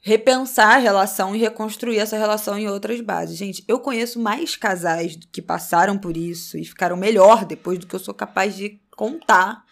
repensar 0.00 0.74
a 0.76 0.78
relação 0.78 1.34
e 1.34 1.38
reconstruir 1.38 1.98
essa 1.98 2.16
relação 2.16 2.58
em 2.58 2.68
outras 2.68 3.00
bases. 3.00 3.36
Gente, 3.36 3.64
eu 3.68 3.78
conheço 3.78 4.20
mais 4.20 4.56
casais 4.56 5.18
que 5.32 5.42
passaram 5.42 5.96
por 5.96 6.16
isso 6.16 6.58
e 6.58 6.64
ficaram 6.64 6.96
melhor 6.96 7.44
depois 7.44 7.78
do 7.78 7.86
que 7.86 7.94
eu 7.94 8.00
sou 8.00 8.14
capaz 8.14 8.56
de 8.56 8.80
contar 8.96 9.64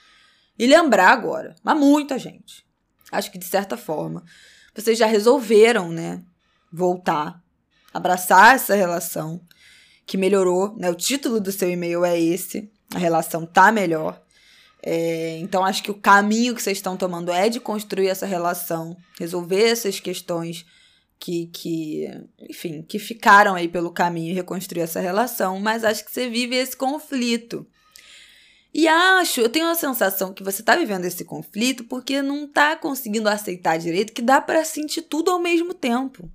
e 0.56 0.66
lembrar 0.66 1.10
agora. 1.10 1.56
Mas 1.62 1.78
muita 1.78 2.18
gente. 2.18 2.64
Acho 3.10 3.30
que 3.30 3.38
de 3.38 3.46
certa 3.46 3.76
forma 3.76 4.24
vocês 4.80 4.98
já 4.98 5.06
resolveram, 5.06 5.90
né? 5.90 6.22
Voltar, 6.72 7.42
abraçar 7.92 8.54
essa 8.54 8.74
relação 8.74 9.40
que 10.06 10.16
melhorou, 10.16 10.74
né? 10.76 10.90
O 10.90 10.94
título 10.94 11.40
do 11.40 11.52
seu 11.52 11.70
e-mail 11.70 12.04
é 12.04 12.20
esse. 12.20 12.70
A 12.94 12.98
relação 12.98 13.46
tá 13.46 13.70
melhor. 13.70 14.20
É, 14.82 15.38
então, 15.38 15.64
acho 15.64 15.82
que 15.82 15.90
o 15.90 16.00
caminho 16.00 16.54
que 16.54 16.62
vocês 16.62 16.78
estão 16.78 16.96
tomando 16.96 17.30
é 17.30 17.48
de 17.48 17.60
construir 17.60 18.08
essa 18.08 18.26
relação, 18.26 18.96
resolver 19.18 19.62
essas 19.62 20.00
questões 20.00 20.64
que, 21.18 21.46
que, 21.48 22.08
enfim, 22.48 22.82
que 22.82 22.98
ficaram 22.98 23.54
aí 23.54 23.68
pelo 23.68 23.92
caminho 23.92 24.30
e 24.30 24.34
reconstruir 24.34 24.80
essa 24.80 25.00
relação, 25.00 25.60
mas 25.60 25.84
acho 25.84 26.04
que 26.04 26.10
você 26.10 26.30
vive 26.30 26.56
esse 26.56 26.74
conflito. 26.74 27.66
E 28.72 28.86
acho, 28.86 29.40
eu 29.40 29.48
tenho 29.48 29.66
a 29.68 29.74
sensação 29.74 30.32
que 30.32 30.44
você 30.44 30.62
tá 30.62 30.76
vivendo 30.76 31.04
esse 31.04 31.24
conflito 31.24 31.84
porque 31.84 32.22
não 32.22 32.46
tá 32.46 32.76
conseguindo 32.76 33.28
aceitar 33.28 33.78
direito 33.78 34.12
que 34.12 34.22
dá 34.22 34.40
para 34.40 34.64
sentir 34.64 35.02
tudo 35.02 35.30
ao 35.30 35.40
mesmo 35.40 35.74
tempo. 35.74 36.30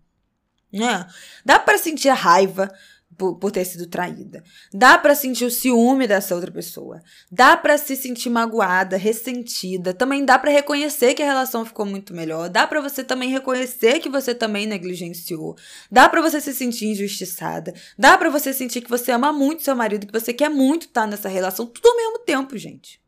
Né? 0.71 1.07
Dá 1.45 1.57
para 1.57 1.77
sentir 1.77 2.09
raiva, 2.09 2.73
por, 3.17 3.36
por 3.36 3.51
ter 3.51 3.65
sido 3.65 3.88
traída. 3.88 4.43
Dá 4.74 4.98
para 4.98 5.15
sentir 5.15 5.45
o 5.45 5.51
ciúme 5.51 6.07
dessa 6.07 6.36
outra 6.36 6.51
pessoa. 6.51 7.01
Dá 7.31 7.55
para 7.57 7.77
se 7.77 7.95
sentir 7.95 8.29
magoada, 8.29 8.98
ressentida. 8.98 9.93
Também 9.93 10.25
dá 10.25 10.38
para 10.38 10.51
reconhecer 10.51 11.13
que 11.13 11.24
a 11.24 11.25
relação 11.25 11.65
ficou 11.65 11.86
muito 11.86 12.13
melhor. 12.13 12.50
Dá 12.50 12.67
para 12.67 12.81
você 12.81 13.03
também 13.03 13.29
reconhecer 13.29 14.00
que 14.00 14.10
você 14.10 14.34
também 14.34 14.65
negligenciou. 14.65 15.55
Dá 15.91 16.07
para 16.10 16.22
você 16.22 16.39
se 16.41 16.53
sentir 16.53 16.88
injustiçada. 16.88 17.74
Dá 17.98 18.17
para 18.17 18.29
você 18.29 18.53
sentir 18.53 18.81
que 18.81 18.89
você 18.89 19.12
ama 19.12 19.31
muito 19.31 19.63
seu 19.63 19.75
marido, 19.75 20.07
que 20.07 20.19
você 20.19 20.34
quer 20.34 20.50
muito 20.50 20.88
estar 20.88 21.07
nessa 21.07 21.29
relação, 21.29 21.65
tudo 21.65 21.88
ao 21.88 21.98
mesmo 21.98 22.19
tempo, 22.19 22.57
gente. 22.57 23.03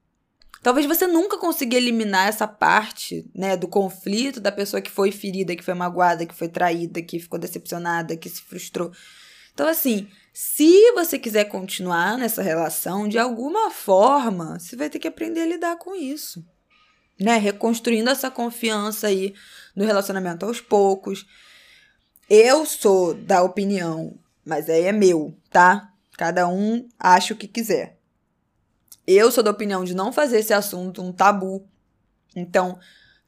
Talvez 0.62 0.86
você 0.86 1.08
nunca 1.08 1.38
consiga 1.38 1.78
eliminar 1.78 2.28
essa 2.28 2.48
parte, 2.48 3.30
né, 3.34 3.56
do 3.56 3.68
conflito 3.68 4.42
da 4.42 4.52
pessoa 4.52 4.82
que 4.82 4.92
foi 4.92 5.12
ferida, 5.12 5.56
que 5.56 5.64
foi 5.64 5.74
magoada, 5.74 6.26
que 6.26 6.36
foi 6.36 6.50
traída, 6.50 7.02
que 7.02 7.20
ficou 7.20 7.40
decepcionada, 7.40 8.18
que 8.18 8.28
se 8.28 8.42
frustrou. 8.42 8.92
Então, 9.58 9.68
assim, 9.68 10.08
se 10.32 10.92
você 10.92 11.18
quiser 11.18 11.46
continuar 11.46 12.16
nessa 12.16 12.44
relação, 12.44 13.08
de 13.08 13.18
alguma 13.18 13.72
forma, 13.72 14.60
você 14.60 14.76
vai 14.76 14.88
ter 14.88 15.00
que 15.00 15.08
aprender 15.08 15.42
a 15.42 15.48
lidar 15.48 15.78
com 15.78 15.96
isso. 15.96 16.46
Né? 17.20 17.38
Reconstruindo 17.38 18.08
essa 18.08 18.30
confiança 18.30 19.08
aí 19.08 19.34
no 19.76 19.84
relacionamento 19.84 20.46
aos 20.46 20.62
poucos. 20.62 21.26
Eu 22.30 22.68
sou 22.68 23.16
da 23.16 23.42
opinião, 23.42 24.20
mas 24.46 24.70
aí 24.70 24.84
é 24.84 24.92
meu, 24.92 25.36
tá? 25.50 25.92
Cada 26.16 26.48
um 26.48 26.88
acha 27.00 27.34
o 27.34 27.38
que 27.38 27.48
quiser. 27.48 27.98
Eu 29.08 29.32
sou 29.32 29.44
da 29.44 29.50
opinião 29.50 29.84
de 29.84 29.96
não 29.96 30.14
fazer 30.14 30.38
esse 30.38 30.54
assunto 30.54 31.02
um 31.02 31.12
tabu. 31.12 31.68
Então, 32.36 32.78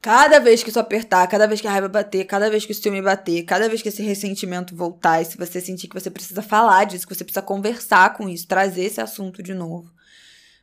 Cada 0.02 0.38
vez 0.38 0.62
que 0.62 0.70
isso 0.70 0.80
apertar, 0.80 1.26
cada 1.26 1.46
vez 1.46 1.60
que 1.60 1.66
a 1.66 1.70
raiva 1.70 1.88
bater, 1.88 2.24
cada 2.24 2.48
vez 2.48 2.64
que 2.64 2.72
o 2.72 2.74
ciúme 2.74 3.02
bater, 3.02 3.42
cada 3.44 3.68
vez 3.68 3.82
que 3.82 3.88
esse 3.90 4.02
ressentimento 4.02 4.74
voltar, 4.74 5.20
e 5.20 5.26
se 5.26 5.36
você 5.36 5.60
sentir 5.60 5.88
que 5.88 6.00
você 6.00 6.10
precisa 6.10 6.40
falar 6.40 6.84
disso, 6.84 7.06
que 7.06 7.14
você 7.14 7.22
precisa 7.22 7.42
conversar 7.42 8.14
com 8.14 8.26
isso, 8.26 8.48
trazer 8.48 8.84
esse 8.84 9.00
assunto 9.00 9.42
de 9.42 9.52
novo. 9.52 9.90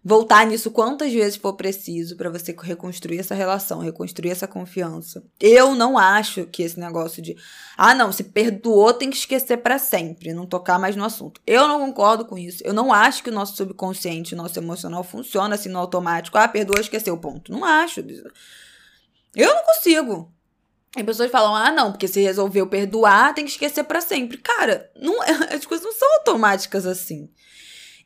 Voltar 0.03 0.46
nisso 0.46 0.72
quantas 0.72 1.12
vezes 1.12 1.36
for 1.36 1.53
preciso 1.53 2.15
para 2.15 2.29
você 2.29 2.56
reconstruir 2.63 3.20
essa 3.20 3.36
relação, 3.36 3.79
reconstruir 3.79 4.29
essa 4.29 4.48
confiança. 4.48 5.22
Eu 5.39 5.75
não 5.75 5.98
acho 5.98 6.46
que 6.46 6.63
esse 6.63 6.79
negócio 6.79 7.22
de, 7.22 7.36
ah, 7.77 7.94
não, 7.94 8.12
se 8.12 8.24
perdoou 8.24 8.94
tem 8.94 9.10
que 9.10 9.17
esquecer 9.17 9.58
para 9.58 9.77
sempre, 9.77 10.34
não 10.34 10.46
tocar 10.46 10.79
mais 10.79 10.96
no 10.96 11.03
assunto. 11.03 11.41
Eu 11.46 11.67
não 11.67 11.79
concordo 11.79 12.25
com 12.25 12.38
isso. 12.38 12.63
Eu 12.63 12.74
não 12.74 12.94
acho 12.94 13.22
que 13.22 13.29
o 13.29 13.34
nosso 13.34 13.58
subconsciente, 13.58 14.34
o 14.34 14.38
nosso 14.38 14.58
emocional 14.58 15.03
funciona 15.03 15.56
assim 15.56 15.70
no 15.70 15.79
automático. 15.79 16.38
Ah, 16.38 16.48
perdoou, 16.48 16.79
esqueceu, 16.79 17.17
ponto. 17.17 17.51
Não 17.51 17.65
acho. 17.65 18.01
Eu 19.38 19.53
não 19.53 19.63
consigo. 19.63 20.34
E 20.98 21.03
pessoas 21.03 21.29
falam: 21.29 21.56
ah, 21.56 21.72
não, 21.72 21.91
porque 21.91 22.08
se 22.08 22.20
resolveu 22.22 22.65
perdoar, 22.65 23.36
tem 23.36 23.46
que 23.46 23.51
esquecer 23.51 23.84
para 23.84 24.01
sempre. 24.01 24.38
Cara, 24.39 24.91
não, 24.96 25.24
é, 25.24 25.32
as 25.53 25.65
coisas 25.65 25.86
não 25.86 25.94
são 25.94 26.12
automáticas 26.15 26.88
assim. 26.88 27.29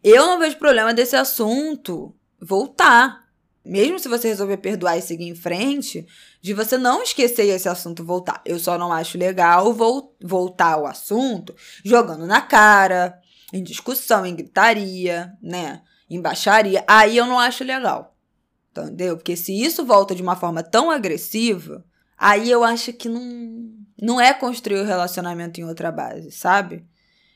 Eu 0.04 0.26
não 0.26 0.40
vejo 0.40 0.58
problema 0.58 0.94
desse 0.94 1.16
assunto 1.16 2.14
voltar. 2.40 3.22
Mesmo 3.64 4.00
se 4.00 4.08
você 4.08 4.28
resolver 4.28 4.58
perdoar 4.58 4.98
e 4.98 5.04
seguir 5.04 5.28
em 5.28 5.36
frente, 5.36 6.08
de 6.42 6.52
você 6.52 6.80
não 6.80 7.04
esquecer 7.04 7.46
esse 7.46 7.70
assunto 7.70 8.04
voltar. 8.04 8.42
Eu 8.44 8.58
só 8.58 8.76
não 8.76 8.92
acho 8.92 9.20
legal 9.20 9.72
vo 9.72 10.16
voltar 10.20 10.74
ao 10.74 10.88
assunto 10.88 11.56
jogando 11.86 12.26
na 12.26 12.42
cara, 12.42 13.20
em 13.54 13.62
discussão, 13.62 14.26
em 14.26 14.36
gritaria, 14.36 15.32
né? 15.40 15.84
Em 16.10 16.20
baixaria. 16.20 16.84
Aí 16.88 17.16
eu 17.16 17.28
não 17.28 17.40
acho 17.40 17.64
legal. 17.64 18.11
Entendeu? 18.72 19.18
Porque 19.18 19.36
se 19.36 19.54
isso 19.54 19.86
volta 19.86 20.16
de 20.16 20.22
uma 20.22 20.36
forma 20.36 20.64
tão 20.64 20.90
agressiva, 20.90 21.84
aí 22.18 22.50
eu 22.50 22.64
acho 22.64 22.94
que 22.94 23.10
não, 23.10 23.70
não 24.02 24.20
é 24.20 24.34
construir 24.34 24.80
o 24.80 24.86
relacionamento 24.86 25.60
em 25.60 25.66
outra 25.66 25.92
base, 25.92 26.32
sabe? 26.32 26.86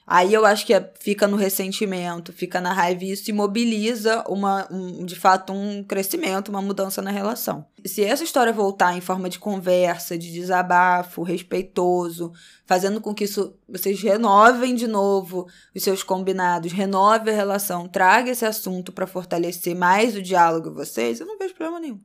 Aí 0.07 0.31
eu 0.31 0.45
acho 0.45 0.67
que 0.67 0.74
é, 0.74 0.93
fica 1.00 1.27
no 1.27 1.35
ressentimento, 1.35 2.31
fica 2.31 2.62
na 2.62 2.71
raiva 2.71 3.03
e 3.03 3.12
isso 3.12 3.27
imobiliza 3.31 4.24
uma, 4.27 4.67
um, 4.71 5.03
de 5.03 5.15
fato 5.15 5.51
um 5.51 5.83
crescimento, 5.83 6.50
uma 6.50 6.62
mudança 6.62 7.01
na 7.01 7.09
relação. 7.09 7.65
Se 7.83 8.03
essa 8.03 8.24
história 8.24 8.53
voltar 8.53 8.95
em 8.95 9.01
forma 9.01 9.27
de 9.27 9.39
conversa, 9.39 10.15
de 10.15 10.31
desabafo, 10.31 11.24
respeitoso, 11.24 12.31
fazendo 12.67 13.01
com 13.01 13.15
que 13.15 13.24
isso 13.24 13.57
vocês 13.67 14.00
renovem 14.00 14.75
de 14.75 14.85
novo 14.85 15.47
os 15.75 15.81
seus 15.81 16.03
combinados, 16.03 16.71
renove 16.71 17.31
a 17.31 17.33
relação, 17.33 17.88
traga 17.88 18.29
esse 18.29 18.45
assunto 18.45 18.91
para 18.91 19.07
fortalecer 19.07 19.75
mais 19.75 20.15
o 20.15 20.21
diálogo 20.21 20.69
de 20.69 20.75
vocês, 20.75 21.19
eu 21.19 21.25
não 21.25 21.39
vejo 21.39 21.55
problema 21.55 21.79
nenhum. 21.79 22.00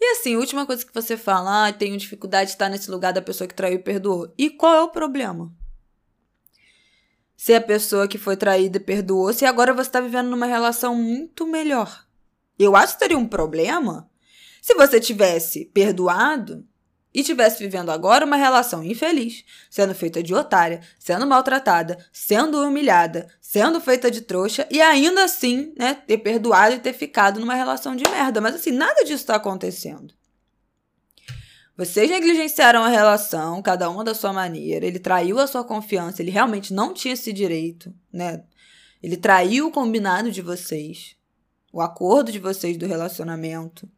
E 0.00 0.04
assim, 0.12 0.36
última 0.36 0.66
coisa 0.66 0.84
que 0.86 0.94
você 0.94 1.16
fala, 1.16 1.66
ah, 1.66 1.72
tenho 1.72 1.96
dificuldade 1.96 2.46
de 2.46 2.54
estar 2.54 2.68
nesse 2.68 2.90
lugar 2.90 3.12
da 3.12 3.22
pessoa 3.22 3.46
que 3.46 3.54
traiu 3.54 3.76
e 3.76 3.82
perdoou. 3.82 4.32
E 4.36 4.50
qual 4.50 4.74
é 4.74 4.82
o 4.82 4.88
problema? 4.88 5.52
Se 7.42 7.52
a 7.52 7.60
pessoa 7.60 8.06
que 8.06 8.18
foi 8.18 8.36
traída 8.36 8.78
perdoou, 8.78 9.32
se 9.32 9.44
agora 9.44 9.74
você 9.74 9.88
está 9.88 10.00
vivendo 10.00 10.28
numa 10.28 10.46
relação 10.46 10.94
muito 10.94 11.44
melhor. 11.44 12.06
Eu 12.56 12.76
acho 12.76 12.92
que 12.92 13.00
teria 13.00 13.18
um 13.18 13.26
problema 13.26 14.08
se 14.60 14.76
você 14.76 15.00
tivesse 15.00 15.64
perdoado 15.64 16.64
e 17.12 17.20
tivesse 17.24 17.58
vivendo 17.58 17.90
agora 17.90 18.24
uma 18.24 18.36
relação 18.36 18.84
infeliz, 18.84 19.44
sendo 19.68 19.92
feita 19.92 20.22
de 20.22 20.32
otária, 20.32 20.82
sendo 21.00 21.26
maltratada, 21.26 21.98
sendo 22.12 22.64
humilhada, 22.64 23.26
sendo 23.40 23.80
feita 23.80 24.08
de 24.08 24.20
trouxa 24.20 24.64
e 24.70 24.80
ainda 24.80 25.24
assim, 25.24 25.74
né, 25.76 25.94
ter 25.94 26.18
perdoado 26.18 26.76
e 26.76 26.78
ter 26.78 26.92
ficado 26.92 27.40
numa 27.40 27.56
relação 27.56 27.96
de 27.96 28.08
merda. 28.08 28.40
Mas 28.40 28.54
assim, 28.54 28.70
nada 28.70 29.02
disso 29.02 29.14
está 29.14 29.34
acontecendo. 29.34 30.14
Vocês 31.76 32.10
negligenciaram 32.10 32.82
a 32.84 32.88
relação, 32.88 33.62
cada 33.62 33.88
uma 33.88 34.04
da 34.04 34.14
sua 34.14 34.32
maneira. 34.32 34.86
Ele 34.86 34.98
traiu 34.98 35.38
a 35.38 35.46
sua 35.46 35.64
confiança, 35.64 36.20
ele 36.20 36.30
realmente 36.30 36.72
não 36.72 36.92
tinha 36.92 37.14
esse 37.14 37.32
direito, 37.32 37.94
né? 38.12 38.44
Ele 39.02 39.16
traiu 39.16 39.66
o 39.66 39.72
combinado 39.72 40.30
de 40.30 40.42
vocês, 40.42 41.16
o 41.72 41.80
acordo 41.80 42.30
de 42.30 42.38
vocês 42.38 42.76
do 42.76 42.86
relacionamento. 42.86 43.90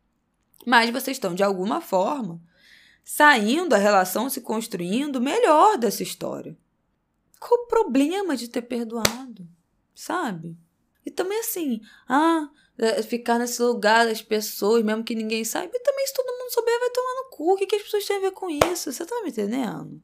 Mas 0.65 0.91
vocês 0.91 1.17
estão, 1.17 1.35
de 1.35 1.43
alguma 1.43 1.81
forma, 1.81 2.41
saindo, 3.05 3.75
a 3.75 3.79
relação 3.79 4.31
se 4.31 4.41
construindo 4.41 5.21
melhor 5.21 5.77
dessa 5.77 6.03
história. 6.03 6.57
Qual 7.39 7.65
o 7.65 7.67
problema 7.67 8.37
de 8.37 8.49
ter 8.49 8.63
perdoado? 8.63 9.47
Sabe? 9.95 10.57
E 11.05 11.11
também 11.11 11.41
assim, 11.41 11.81
ah, 12.09 12.49
ficar 13.05 13.39
nesse 13.39 13.63
lugar 13.63 14.07
das 14.07 14.21
pessoas, 14.21 14.83
mesmo 14.83 15.05
que 15.05 15.15
ninguém 15.15 15.45
saiba. 15.45 15.71
E 15.75 15.81
também, 15.81 16.07
se 16.07 16.15
todo 16.15 16.39
mundo 16.39 16.53
souber, 16.53 16.79
vai 16.81 16.91
tomar 16.91 17.15
no 17.15 17.31
cu. 17.31 17.53
O 17.53 17.57
que, 17.57 17.67
que 17.67 17.77
as 17.77 17.83
pessoas 17.83 18.05
têm 18.05 18.17
a 18.17 18.21
ver 18.21 18.33
com 18.33 18.51
isso? 18.51 18.93
Você 18.93 19.05
tá 19.07 19.23
me 19.23 19.31
entendendo? 19.31 20.03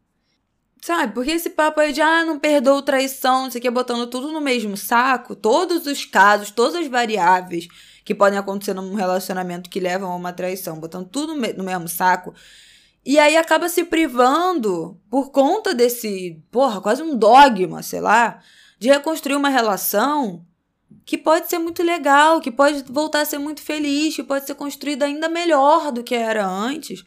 Sabe? 0.81 1.13
Porque 1.13 1.33
esse 1.33 1.51
papo 1.51 1.81
aí 1.81 1.93
de, 1.93 2.01
ah, 2.01 2.25
não 2.25 2.39
perdoa 2.39 2.83
traição, 2.83 3.43
não 3.43 3.51
sei 3.51 3.59
o 3.59 3.63
que, 3.63 3.71
botando 3.71 4.07
tudo 4.07 4.33
no 4.33 4.41
mesmo 4.41 4.77
saco, 4.77 5.37
todos 5.37 5.87
os 5.87 6.07
casos, 6.07 6.51
todas 6.51 6.75
as 6.75 6.87
variáveis 6.87 7.69
que 8.03 8.15
podem 8.15 8.39
acontecer 8.39 8.73
num 8.73 8.95
relacionamento 8.95 9.69
que 9.69 9.79
levam 9.79 10.11
a 10.11 10.17
uma 10.17 10.33
traição, 10.33 10.81
botando 10.81 11.07
tudo 11.09 11.35
no 11.35 11.65
mesmo 11.65 11.87
saco. 11.87 12.35
E 13.05 13.19
aí 13.19 13.37
acaba 13.37 13.69
se 13.69 13.85
privando 13.85 14.99
por 15.11 15.31
conta 15.31 15.75
desse, 15.75 16.43
porra, 16.51 16.81
quase 16.81 17.03
um 17.03 17.17
dogma, 17.17 17.83
sei 17.83 18.01
lá, 18.01 18.41
de 18.79 18.89
reconstruir 18.89 19.37
uma 19.37 19.49
relação 19.51 20.45
que 21.05 21.19
pode 21.19 21.49
ser 21.49 21.59
muito 21.59 21.83
legal, 21.83 22.41
que 22.41 22.51
pode 22.51 22.85
voltar 22.89 23.23
a 23.23 23.25
ser 23.25 23.39
muito 23.39 23.63
feliz, 23.63 24.15
que 24.15 24.23
pode 24.23 24.47
ser 24.47 24.55
construída 24.55 25.05
ainda 25.05 25.29
melhor 25.29 25.91
do 25.91 26.05
que 26.05 26.15
era 26.15 26.47
antes. 26.47 27.05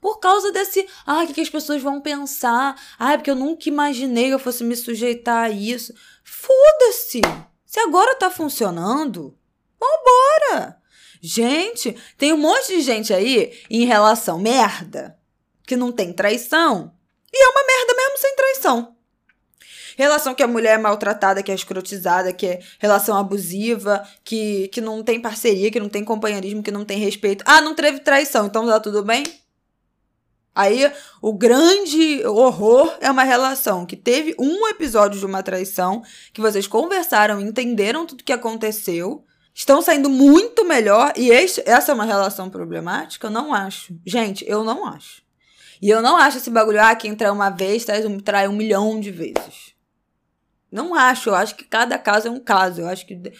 Por 0.00 0.18
causa 0.18 0.52
desse, 0.52 0.86
ah, 1.06 1.22
o 1.22 1.26
que, 1.26 1.40
as 1.40 1.48
pessoas 1.48 1.80
vão 1.80 2.00
pensar? 2.00 2.78
Ah, 2.98 3.16
porque 3.16 3.30
eu 3.30 3.34
nunca 3.34 3.68
imaginei 3.68 4.26
que 4.26 4.34
eu 4.34 4.38
fosse 4.38 4.62
me 4.62 4.76
sujeitar 4.76 5.44
a 5.44 5.50
isso. 5.50 5.94
Foda-se! 6.22 7.20
Se 7.64 7.80
agora 7.80 8.14
tá 8.14 8.30
funcionando, 8.30 9.38
vambora! 9.80 10.76
Gente, 11.22 11.96
tem 12.18 12.34
um 12.34 12.36
monte 12.36 12.68
de 12.68 12.82
gente 12.82 13.14
aí 13.14 13.58
em 13.70 13.86
relação 13.86 14.38
merda, 14.38 15.18
que 15.66 15.74
não 15.74 15.90
tem 15.90 16.12
traição, 16.12 16.92
e 17.32 17.42
é 17.42 17.48
uma 17.48 17.66
merda 17.66 17.94
mesmo 17.94 18.18
sem 18.18 18.36
traição. 18.36 18.93
Relação 19.96 20.34
que 20.34 20.42
a 20.42 20.48
mulher 20.48 20.74
é 20.74 20.78
maltratada, 20.78 21.42
que 21.42 21.52
é 21.52 21.54
escrotizada, 21.54 22.32
que 22.32 22.46
é 22.46 22.60
relação 22.78 23.16
abusiva, 23.16 24.06
que, 24.24 24.68
que 24.68 24.80
não 24.80 25.02
tem 25.02 25.20
parceria, 25.20 25.70
que 25.70 25.80
não 25.80 25.88
tem 25.88 26.04
companheirismo, 26.04 26.62
que 26.62 26.70
não 26.70 26.84
tem 26.84 26.98
respeito. 26.98 27.44
Ah, 27.46 27.60
não 27.60 27.74
teve 27.74 28.00
traição, 28.00 28.46
então 28.46 28.66
tá 28.66 28.80
tudo 28.80 29.02
bem? 29.02 29.24
Aí, 30.54 30.90
o 31.20 31.32
grande 31.32 32.24
horror 32.24 32.96
é 33.00 33.10
uma 33.10 33.24
relação 33.24 33.84
que 33.84 33.96
teve 33.96 34.36
um 34.38 34.68
episódio 34.68 35.18
de 35.18 35.26
uma 35.26 35.42
traição, 35.42 36.02
que 36.32 36.40
vocês 36.40 36.66
conversaram, 36.66 37.40
entenderam 37.40 38.06
tudo 38.06 38.22
que 38.22 38.32
aconteceu, 38.32 39.24
estão 39.52 39.82
saindo 39.82 40.08
muito 40.08 40.64
melhor, 40.64 41.12
e 41.16 41.30
este, 41.30 41.60
essa 41.66 41.90
é 41.90 41.94
uma 41.94 42.04
relação 42.04 42.48
problemática? 42.48 43.26
Eu 43.26 43.32
não 43.32 43.52
acho. 43.52 43.96
Gente, 44.06 44.44
eu 44.48 44.62
não 44.62 44.86
acho. 44.86 45.24
E 45.82 45.90
eu 45.90 46.00
não 46.00 46.16
acho 46.16 46.38
esse 46.38 46.50
bagulho, 46.50 46.80
ah, 46.80 46.94
quem 46.94 47.16
trai 47.16 47.32
uma 47.32 47.50
vez 47.50 47.84
trai 47.84 48.06
um, 48.06 48.20
trai 48.20 48.46
um 48.46 48.52
milhão 48.52 49.00
de 49.00 49.10
vezes. 49.10 49.73
Não 50.74 50.92
acho, 50.92 51.30
eu 51.30 51.36
acho 51.36 51.54
que 51.54 51.62
cada 51.62 51.96
caso 51.96 52.26
é 52.26 52.30
um 52.32 52.40
caso. 52.40 52.80
Eu 52.80 52.88
acho 52.88 53.06
que 53.06 53.32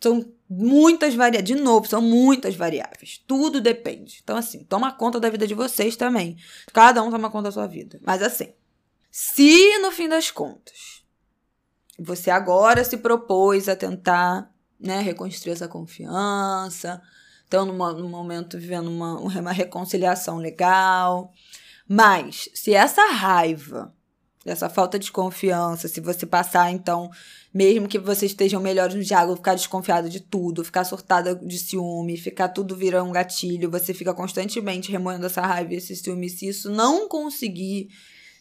são 0.00 0.24
muitas 0.48 1.14
variáveis. 1.14 1.44
De 1.44 1.54
novo, 1.54 1.86
são 1.86 2.00
muitas 2.00 2.56
variáveis. 2.56 3.22
Tudo 3.26 3.60
depende. 3.60 4.20
Então, 4.24 4.38
assim, 4.38 4.64
toma 4.64 4.90
conta 4.90 5.20
da 5.20 5.28
vida 5.28 5.46
de 5.46 5.52
vocês 5.52 5.96
também. 5.96 6.38
Cada 6.72 7.02
um 7.02 7.10
toma 7.10 7.28
conta 7.28 7.44
da 7.44 7.52
sua 7.52 7.66
vida. 7.66 8.00
Mas, 8.02 8.22
assim, 8.22 8.54
se 9.10 9.78
no 9.80 9.92
fim 9.92 10.08
das 10.08 10.30
contas 10.30 11.04
você 11.98 12.30
agora 12.30 12.82
se 12.82 12.96
propôs 12.96 13.68
a 13.68 13.76
tentar 13.76 14.50
né, 14.80 14.98
reconstruir 15.00 15.52
essa 15.52 15.68
confiança, 15.68 17.02
numa, 17.52 17.92
num 17.92 18.08
momento 18.08 18.58
vivendo 18.58 18.88
uma, 18.88 19.20
uma 19.20 19.52
reconciliação 19.52 20.38
legal. 20.38 21.30
Mas, 21.86 22.48
se 22.54 22.72
essa 22.72 23.12
raiva 23.12 23.94
essa 24.44 24.68
falta 24.68 24.98
de 24.98 25.12
confiança, 25.12 25.86
se 25.86 26.00
você 26.00 26.26
passar, 26.26 26.70
então, 26.70 27.10
mesmo 27.54 27.86
que 27.86 27.98
vocês 27.98 28.32
estejam 28.32 28.60
melhores 28.60 28.94
no 28.94 29.02
diálogo, 29.02 29.36
ficar 29.36 29.54
desconfiado 29.54 30.08
de 30.08 30.20
tudo, 30.20 30.64
ficar 30.64 30.84
surtada 30.84 31.34
de 31.34 31.58
ciúme, 31.58 32.16
ficar 32.16 32.48
tudo 32.48 32.76
virar 32.76 33.04
um 33.04 33.12
gatilho, 33.12 33.70
você 33.70 33.94
fica 33.94 34.12
constantemente 34.12 34.90
remoendo 34.90 35.26
essa 35.26 35.42
raiva 35.42 35.74
e 35.74 35.76
esse 35.76 35.94
ciúme, 35.94 36.28
se 36.28 36.48
isso 36.48 36.70
não 36.70 37.08
conseguir 37.08 37.88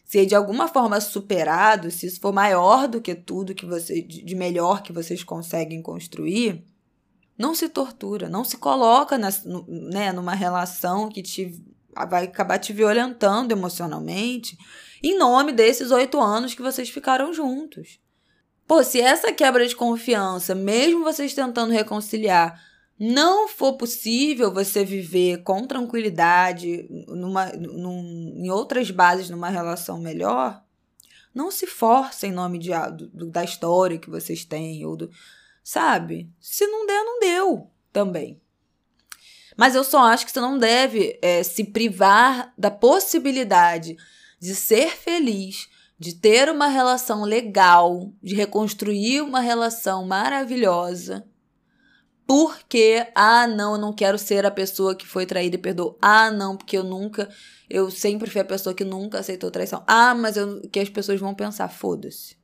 ser 0.06 0.26
de 0.26 0.36
alguma 0.36 0.68
forma 0.68 1.00
superado, 1.00 1.92
se 1.92 2.08
isso 2.08 2.20
for 2.20 2.34
maior 2.34 2.88
do 2.88 3.00
que 3.00 3.16
tudo 3.16 3.56
que 3.56 3.66
você 3.66 4.02
de 4.02 4.36
melhor 4.36 4.82
que 4.82 4.92
vocês 4.92 5.24
conseguem 5.24 5.82
construir, 5.82 6.66
não 7.38 7.56
se 7.56 7.70
tortura, 7.70 8.28
não 8.28 8.44
se 8.44 8.58
coloca 8.58 9.18
nessa, 9.18 9.48
né, 9.68 10.12
numa 10.12 10.34
relação 10.34 11.10
que 11.10 11.22
te 11.22 11.64
vai 12.10 12.26
acabar 12.26 12.58
te 12.58 12.74
violentando 12.74 13.52
emocionalmente 13.52 14.58
em 15.02 15.18
nome 15.18 15.52
desses 15.52 15.92
oito 15.92 16.20
anos 16.20 16.54
que 16.54 16.62
vocês 16.62 16.90
ficaram 16.90 17.34
juntos. 17.34 18.00
Pô, 18.68 18.84
se 18.84 19.02
essa 19.02 19.34
quebra 19.34 19.68
de 19.68 19.76
confiança, 19.76 20.56
mesmo 20.56 21.04
vocês 21.04 21.34
tentando 21.34 21.74
reconciliar, 21.74 22.62
não 22.98 23.48
for 23.48 23.74
possível 23.74 24.54
você 24.54 24.86
viver 24.86 25.44
com 25.44 25.66
tranquilidade 25.66 26.88
numa, 27.08 27.48
num, 27.48 28.34
em 28.38 28.50
outras 28.52 28.92
bases 28.92 29.30
numa 29.30 29.50
relação 29.50 30.00
melhor, 30.00 30.64
não 31.34 31.50
se 31.50 31.66
force 31.66 32.28
em 32.28 32.32
nome 32.32 32.60
de, 32.60 32.70
do, 33.12 33.26
da 33.26 33.44
história 33.44 33.98
que 33.98 34.10
vocês 34.10 34.46
têm 34.46 34.86
ou 34.86 34.96
do, 34.96 35.10
sabe? 35.64 36.30
Se 36.40 36.68
não 36.68 36.86
der, 36.86 37.04
não 37.04 37.20
deu 37.20 37.72
também. 37.92 38.40
Mas 39.58 39.76
eu 39.76 39.84
só 39.84 40.04
acho 40.04 40.26
que 40.26 40.32
você 40.32 40.40
não 40.40 40.58
deve 40.58 41.18
é, 41.22 41.44
se 41.44 41.64
privar 41.64 42.54
da 42.58 42.72
possibilidade 42.72 43.98
de 44.42 44.56
ser 44.56 44.90
feliz, 44.90 45.70
de 46.00 46.16
ter 46.16 46.50
uma 46.50 46.68
relação 46.68 47.24
legal, 47.24 48.12
de 48.24 48.34
reconstruir 48.34 49.22
uma 49.22 49.40
relação 49.40 50.08
maravilhosa, 50.08 51.28
Porque, 52.26 53.06
ah, 53.14 53.46
não, 53.46 53.74
eu 53.74 53.78
não 53.78 53.94
quero 53.94 54.18
ser 54.18 54.46
a 54.46 54.52
pessoa 54.52 54.96
que 54.96 55.06
foi 55.06 55.26
traída 55.26 55.58
e 55.58 55.60
perdoou. 55.60 55.98
Ah, 56.02 56.32
não, 56.32 56.56
porque 56.56 56.78
eu 56.78 56.84
nunca, 56.84 57.30
eu 57.70 57.92
sempre 57.92 58.30
fui 58.30 58.40
a 58.40 58.46
pessoa 58.46 58.74
que 58.74 58.86
nunca 58.86 59.20
aceitou 59.20 59.52
traição. 59.52 59.84
Ah, 59.86 60.16
mas 60.16 60.38
eu, 60.38 60.62
que 60.70 60.80
as 60.80 60.90
pessoas 60.90 61.20
vão 61.20 61.36
pensar, 61.36 61.68
foda-se. 61.68 62.38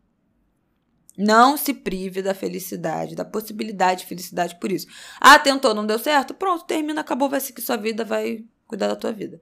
Não 1.18 1.58
se 1.58 1.74
prive 1.74 2.22
da 2.22 2.34
felicidade, 2.34 3.16
da 3.16 3.26
possibilidade 3.26 4.02
de 4.02 4.08
felicidade 4.08 4.60
por 4.60 4.72
isso. 4.72 4.88
Ah, 5.22 5.40
tentou, 5.40 5.74
não 5.74 5.86
deu 5.86 5.98
certo? 5.98 6.34
Pronto, 6.34 6.66
termina, 6.66 7.02
acabou, 7.02 7.30
vai 7.30 7.40
seguir 7.40 7.62
sua 7.62 7.78
vida, 7.78 8.04
vai 8.04 8.44
cuidar 8.68 8.88
da 8.88 8.96
tua 8.96 9.14
vida. 9.14 9.42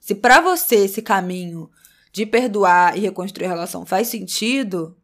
Se 0.00 0.14
para 0.14 0.40
você 0.40 0.76
esse 0.76 1.02
caminho 1.02 1.70
de 2.14 2.24
perdoar 2.24 2.96
e 2.96 3.00
reconstruir 3.00 3.46
a 3.46 3.48
relação 3.48 3.84
faz 3.84 4.06
sentido, 4.06 4.96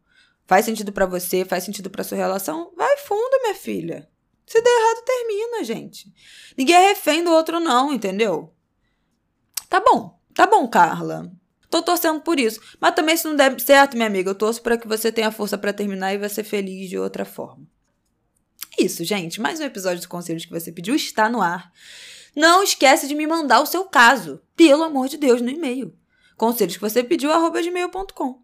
faz 0.47 0.63
sentido 0.63 0.93
para 0.93 1.05
você, 1.05 1.43
faz 1.43 1.65
sentido 1.65 1.89
para 1.89 2.05
sua 2.05 2.17
relação, 2.17 2.71
vai 2.77 2.97
fundo, 2.99 3.41
minha 3.41 3.53
filha. 3.53 4.09
Se 4.47 4.61
der 4.61 4.69
errado, 4.69 5.03
termina, 5.03 5.63
gente. 5.65 6.13
Ninguém 6.57 6.77
é 6.77 6.87
refém 6.87 7.21
do 7.21 7.29
outro, 7.29 7.59
não, 7.59 7.91
entendeu? 7.91 8.53
Tá 9.67 9.81
bom, 9.81 10.17
tá 10.33 10.47
bom, 10.47 10.65
Carla. 10.69 11.29
Tô 11.69 11.81
torcendo 11.81 12.21
por 12.21 12.39
isso. 12.39 12.61
Mas 12.79 12.95
também, 12.95 13.17
se 13.17 13.27
não 13.27 13.35
der 13.35 13.59
certo, 13.59 13.95
minha 13.95 14.07
amiga, 14.07 14.29
eu 14.29 14.35
torço 14.35 14.61
para 14.61 14.77
que 14.77 14.87
você 14.87 15.11
tenha 15.11 15.31
força 15.33 15.57
para 15.57 15.73
terminar 15.73 16.13
e 16.13 16.17
vai 16.17 16.29
ser 16.29 16.45
feliz 16.45 16.89
de 16.89 16.97
outra 16.97 17.25
forma. 17.25 17.67
Isso, 18.79 19.03
gente. 19.03 19.41
Mais 19.41 19.59
um 19.59 19.63
episódio 19.63 20.01
do 20.01 20.07
Conselhos 20.07 20.45
que 20.45 20.51
você 20.51 20.71
pediu 20.71 20.95
está 20.95 21.27
no 21.27 21.41
ar. 21.41 21.73
Não 22.33 22.63
esquece 22.63 23.05
de 23.05 23.15
me 23.15 23.27
mandar 23.27 23.59
o 23.59 23.65
seu 23.65 23.83
caso, 23.83 24.41
pelo 24.55 24.83
amor 24.83 25.09
de 25.09 25.17
Deus, 25.17 25.41
no 25.41 25.49
e-mail. 25.49 25.93
Conselhos 26.41 26.73
que 26.73 26.81
você 26.81 27.03
pediu, 27.03 27.31
arroba 27.31 27.61
gmail.com. 27.61 28.41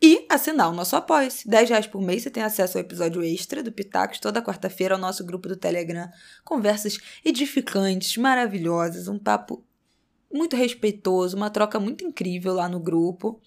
E 0.00 0.24
assinar 0.26 0.70
o 0.70 0.74
nosso 0.74 0.96
apoio-se. 0.96 1.46
10 1.46 1.68
reais 1.68 1.86
por 1.86 2.00
mês 2.00 2.22
você 2.22 2.30
tem 2.30 2.42
acesso 2.42 2.78
ao 2.78 2.80
episódio 2.80 3.22
extra 3.22 3.62
do 3.62 3.70
Pitacos 3.70 4.18
toda 4.18 4.40
quarta-feira 4.40 4.94
ao 4.94 4.98
nosso 4.98 5.22
grupo 5.22 5.46
do 5.46 5.54
Telegram. 5.54 6.08
Conversas 6.42 6.98
edificantes, 7.22 8.16
maravilhosas, 8.16 9.06
um 9.06 9.18
papo 9.18 9.62
muito 10.32 10.56
respeitoso, 10.56 11.36
uma 11.36 11.50
troca 11.50 11.78
muito 11.78 12.02
incrível 12.06 12.54
lá 12.54 12.70
no 12.70 12.80
grupo. 12.80 13.38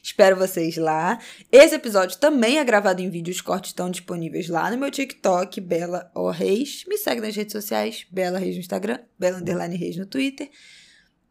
Espero 0.00 0.36
vocês 0.36 0.76
lá. 0.76 1.18
Esse 1.50 1.74
episódio 1.74 2.18
também 2.18 2.58
é 2.60 2.64
gravado 2.64 3.02
em 3.02 3.10
vídeo, 3.10 3.32
os 3.32 3.40
cortes 3.40 3.70
estão 3.70 3.90
disponíveis 3.90 4.48
lá 4.48 4.70
no 4.70 4.78
meu 4.78 4.88
TikTok, 4.88 5.60
Bela 5.60 6.08
O 6.14 6.30
Reis. 6.30 6.84
Me 6.86 6.96
segue 6.96 7.20
nas 7.20 7.34
redes 7.34 7.50
sociais, 7.54 8.06
Bela 8.08 8.38
Reis 8.38 8.54
no 8.54 8.60
Instagram, 8.60 9.00
Bela 9.18 9.38
Underline 9.38 9.76
Reis 9.76 9.96
no 9.96 10.06
Twitter. 10.06 10.48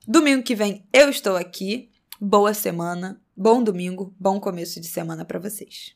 Domingo 0.05 0.43
que 0.43 0.55
vem 0.55 0.85
eu 0.91 1.09
estou 1.09 1.37
aqui. 1.37 1.89
Boa 2.23 2.53
semana, 2.53 3.19
bom 3.35 3.63
domingo, 3.63 4.13
bom 4.19 4.39
começo 4.39 4.79
de 4.79 4.87
semana 4.87 5.25
para 5.25 5.39
vocês. 5.39 5.95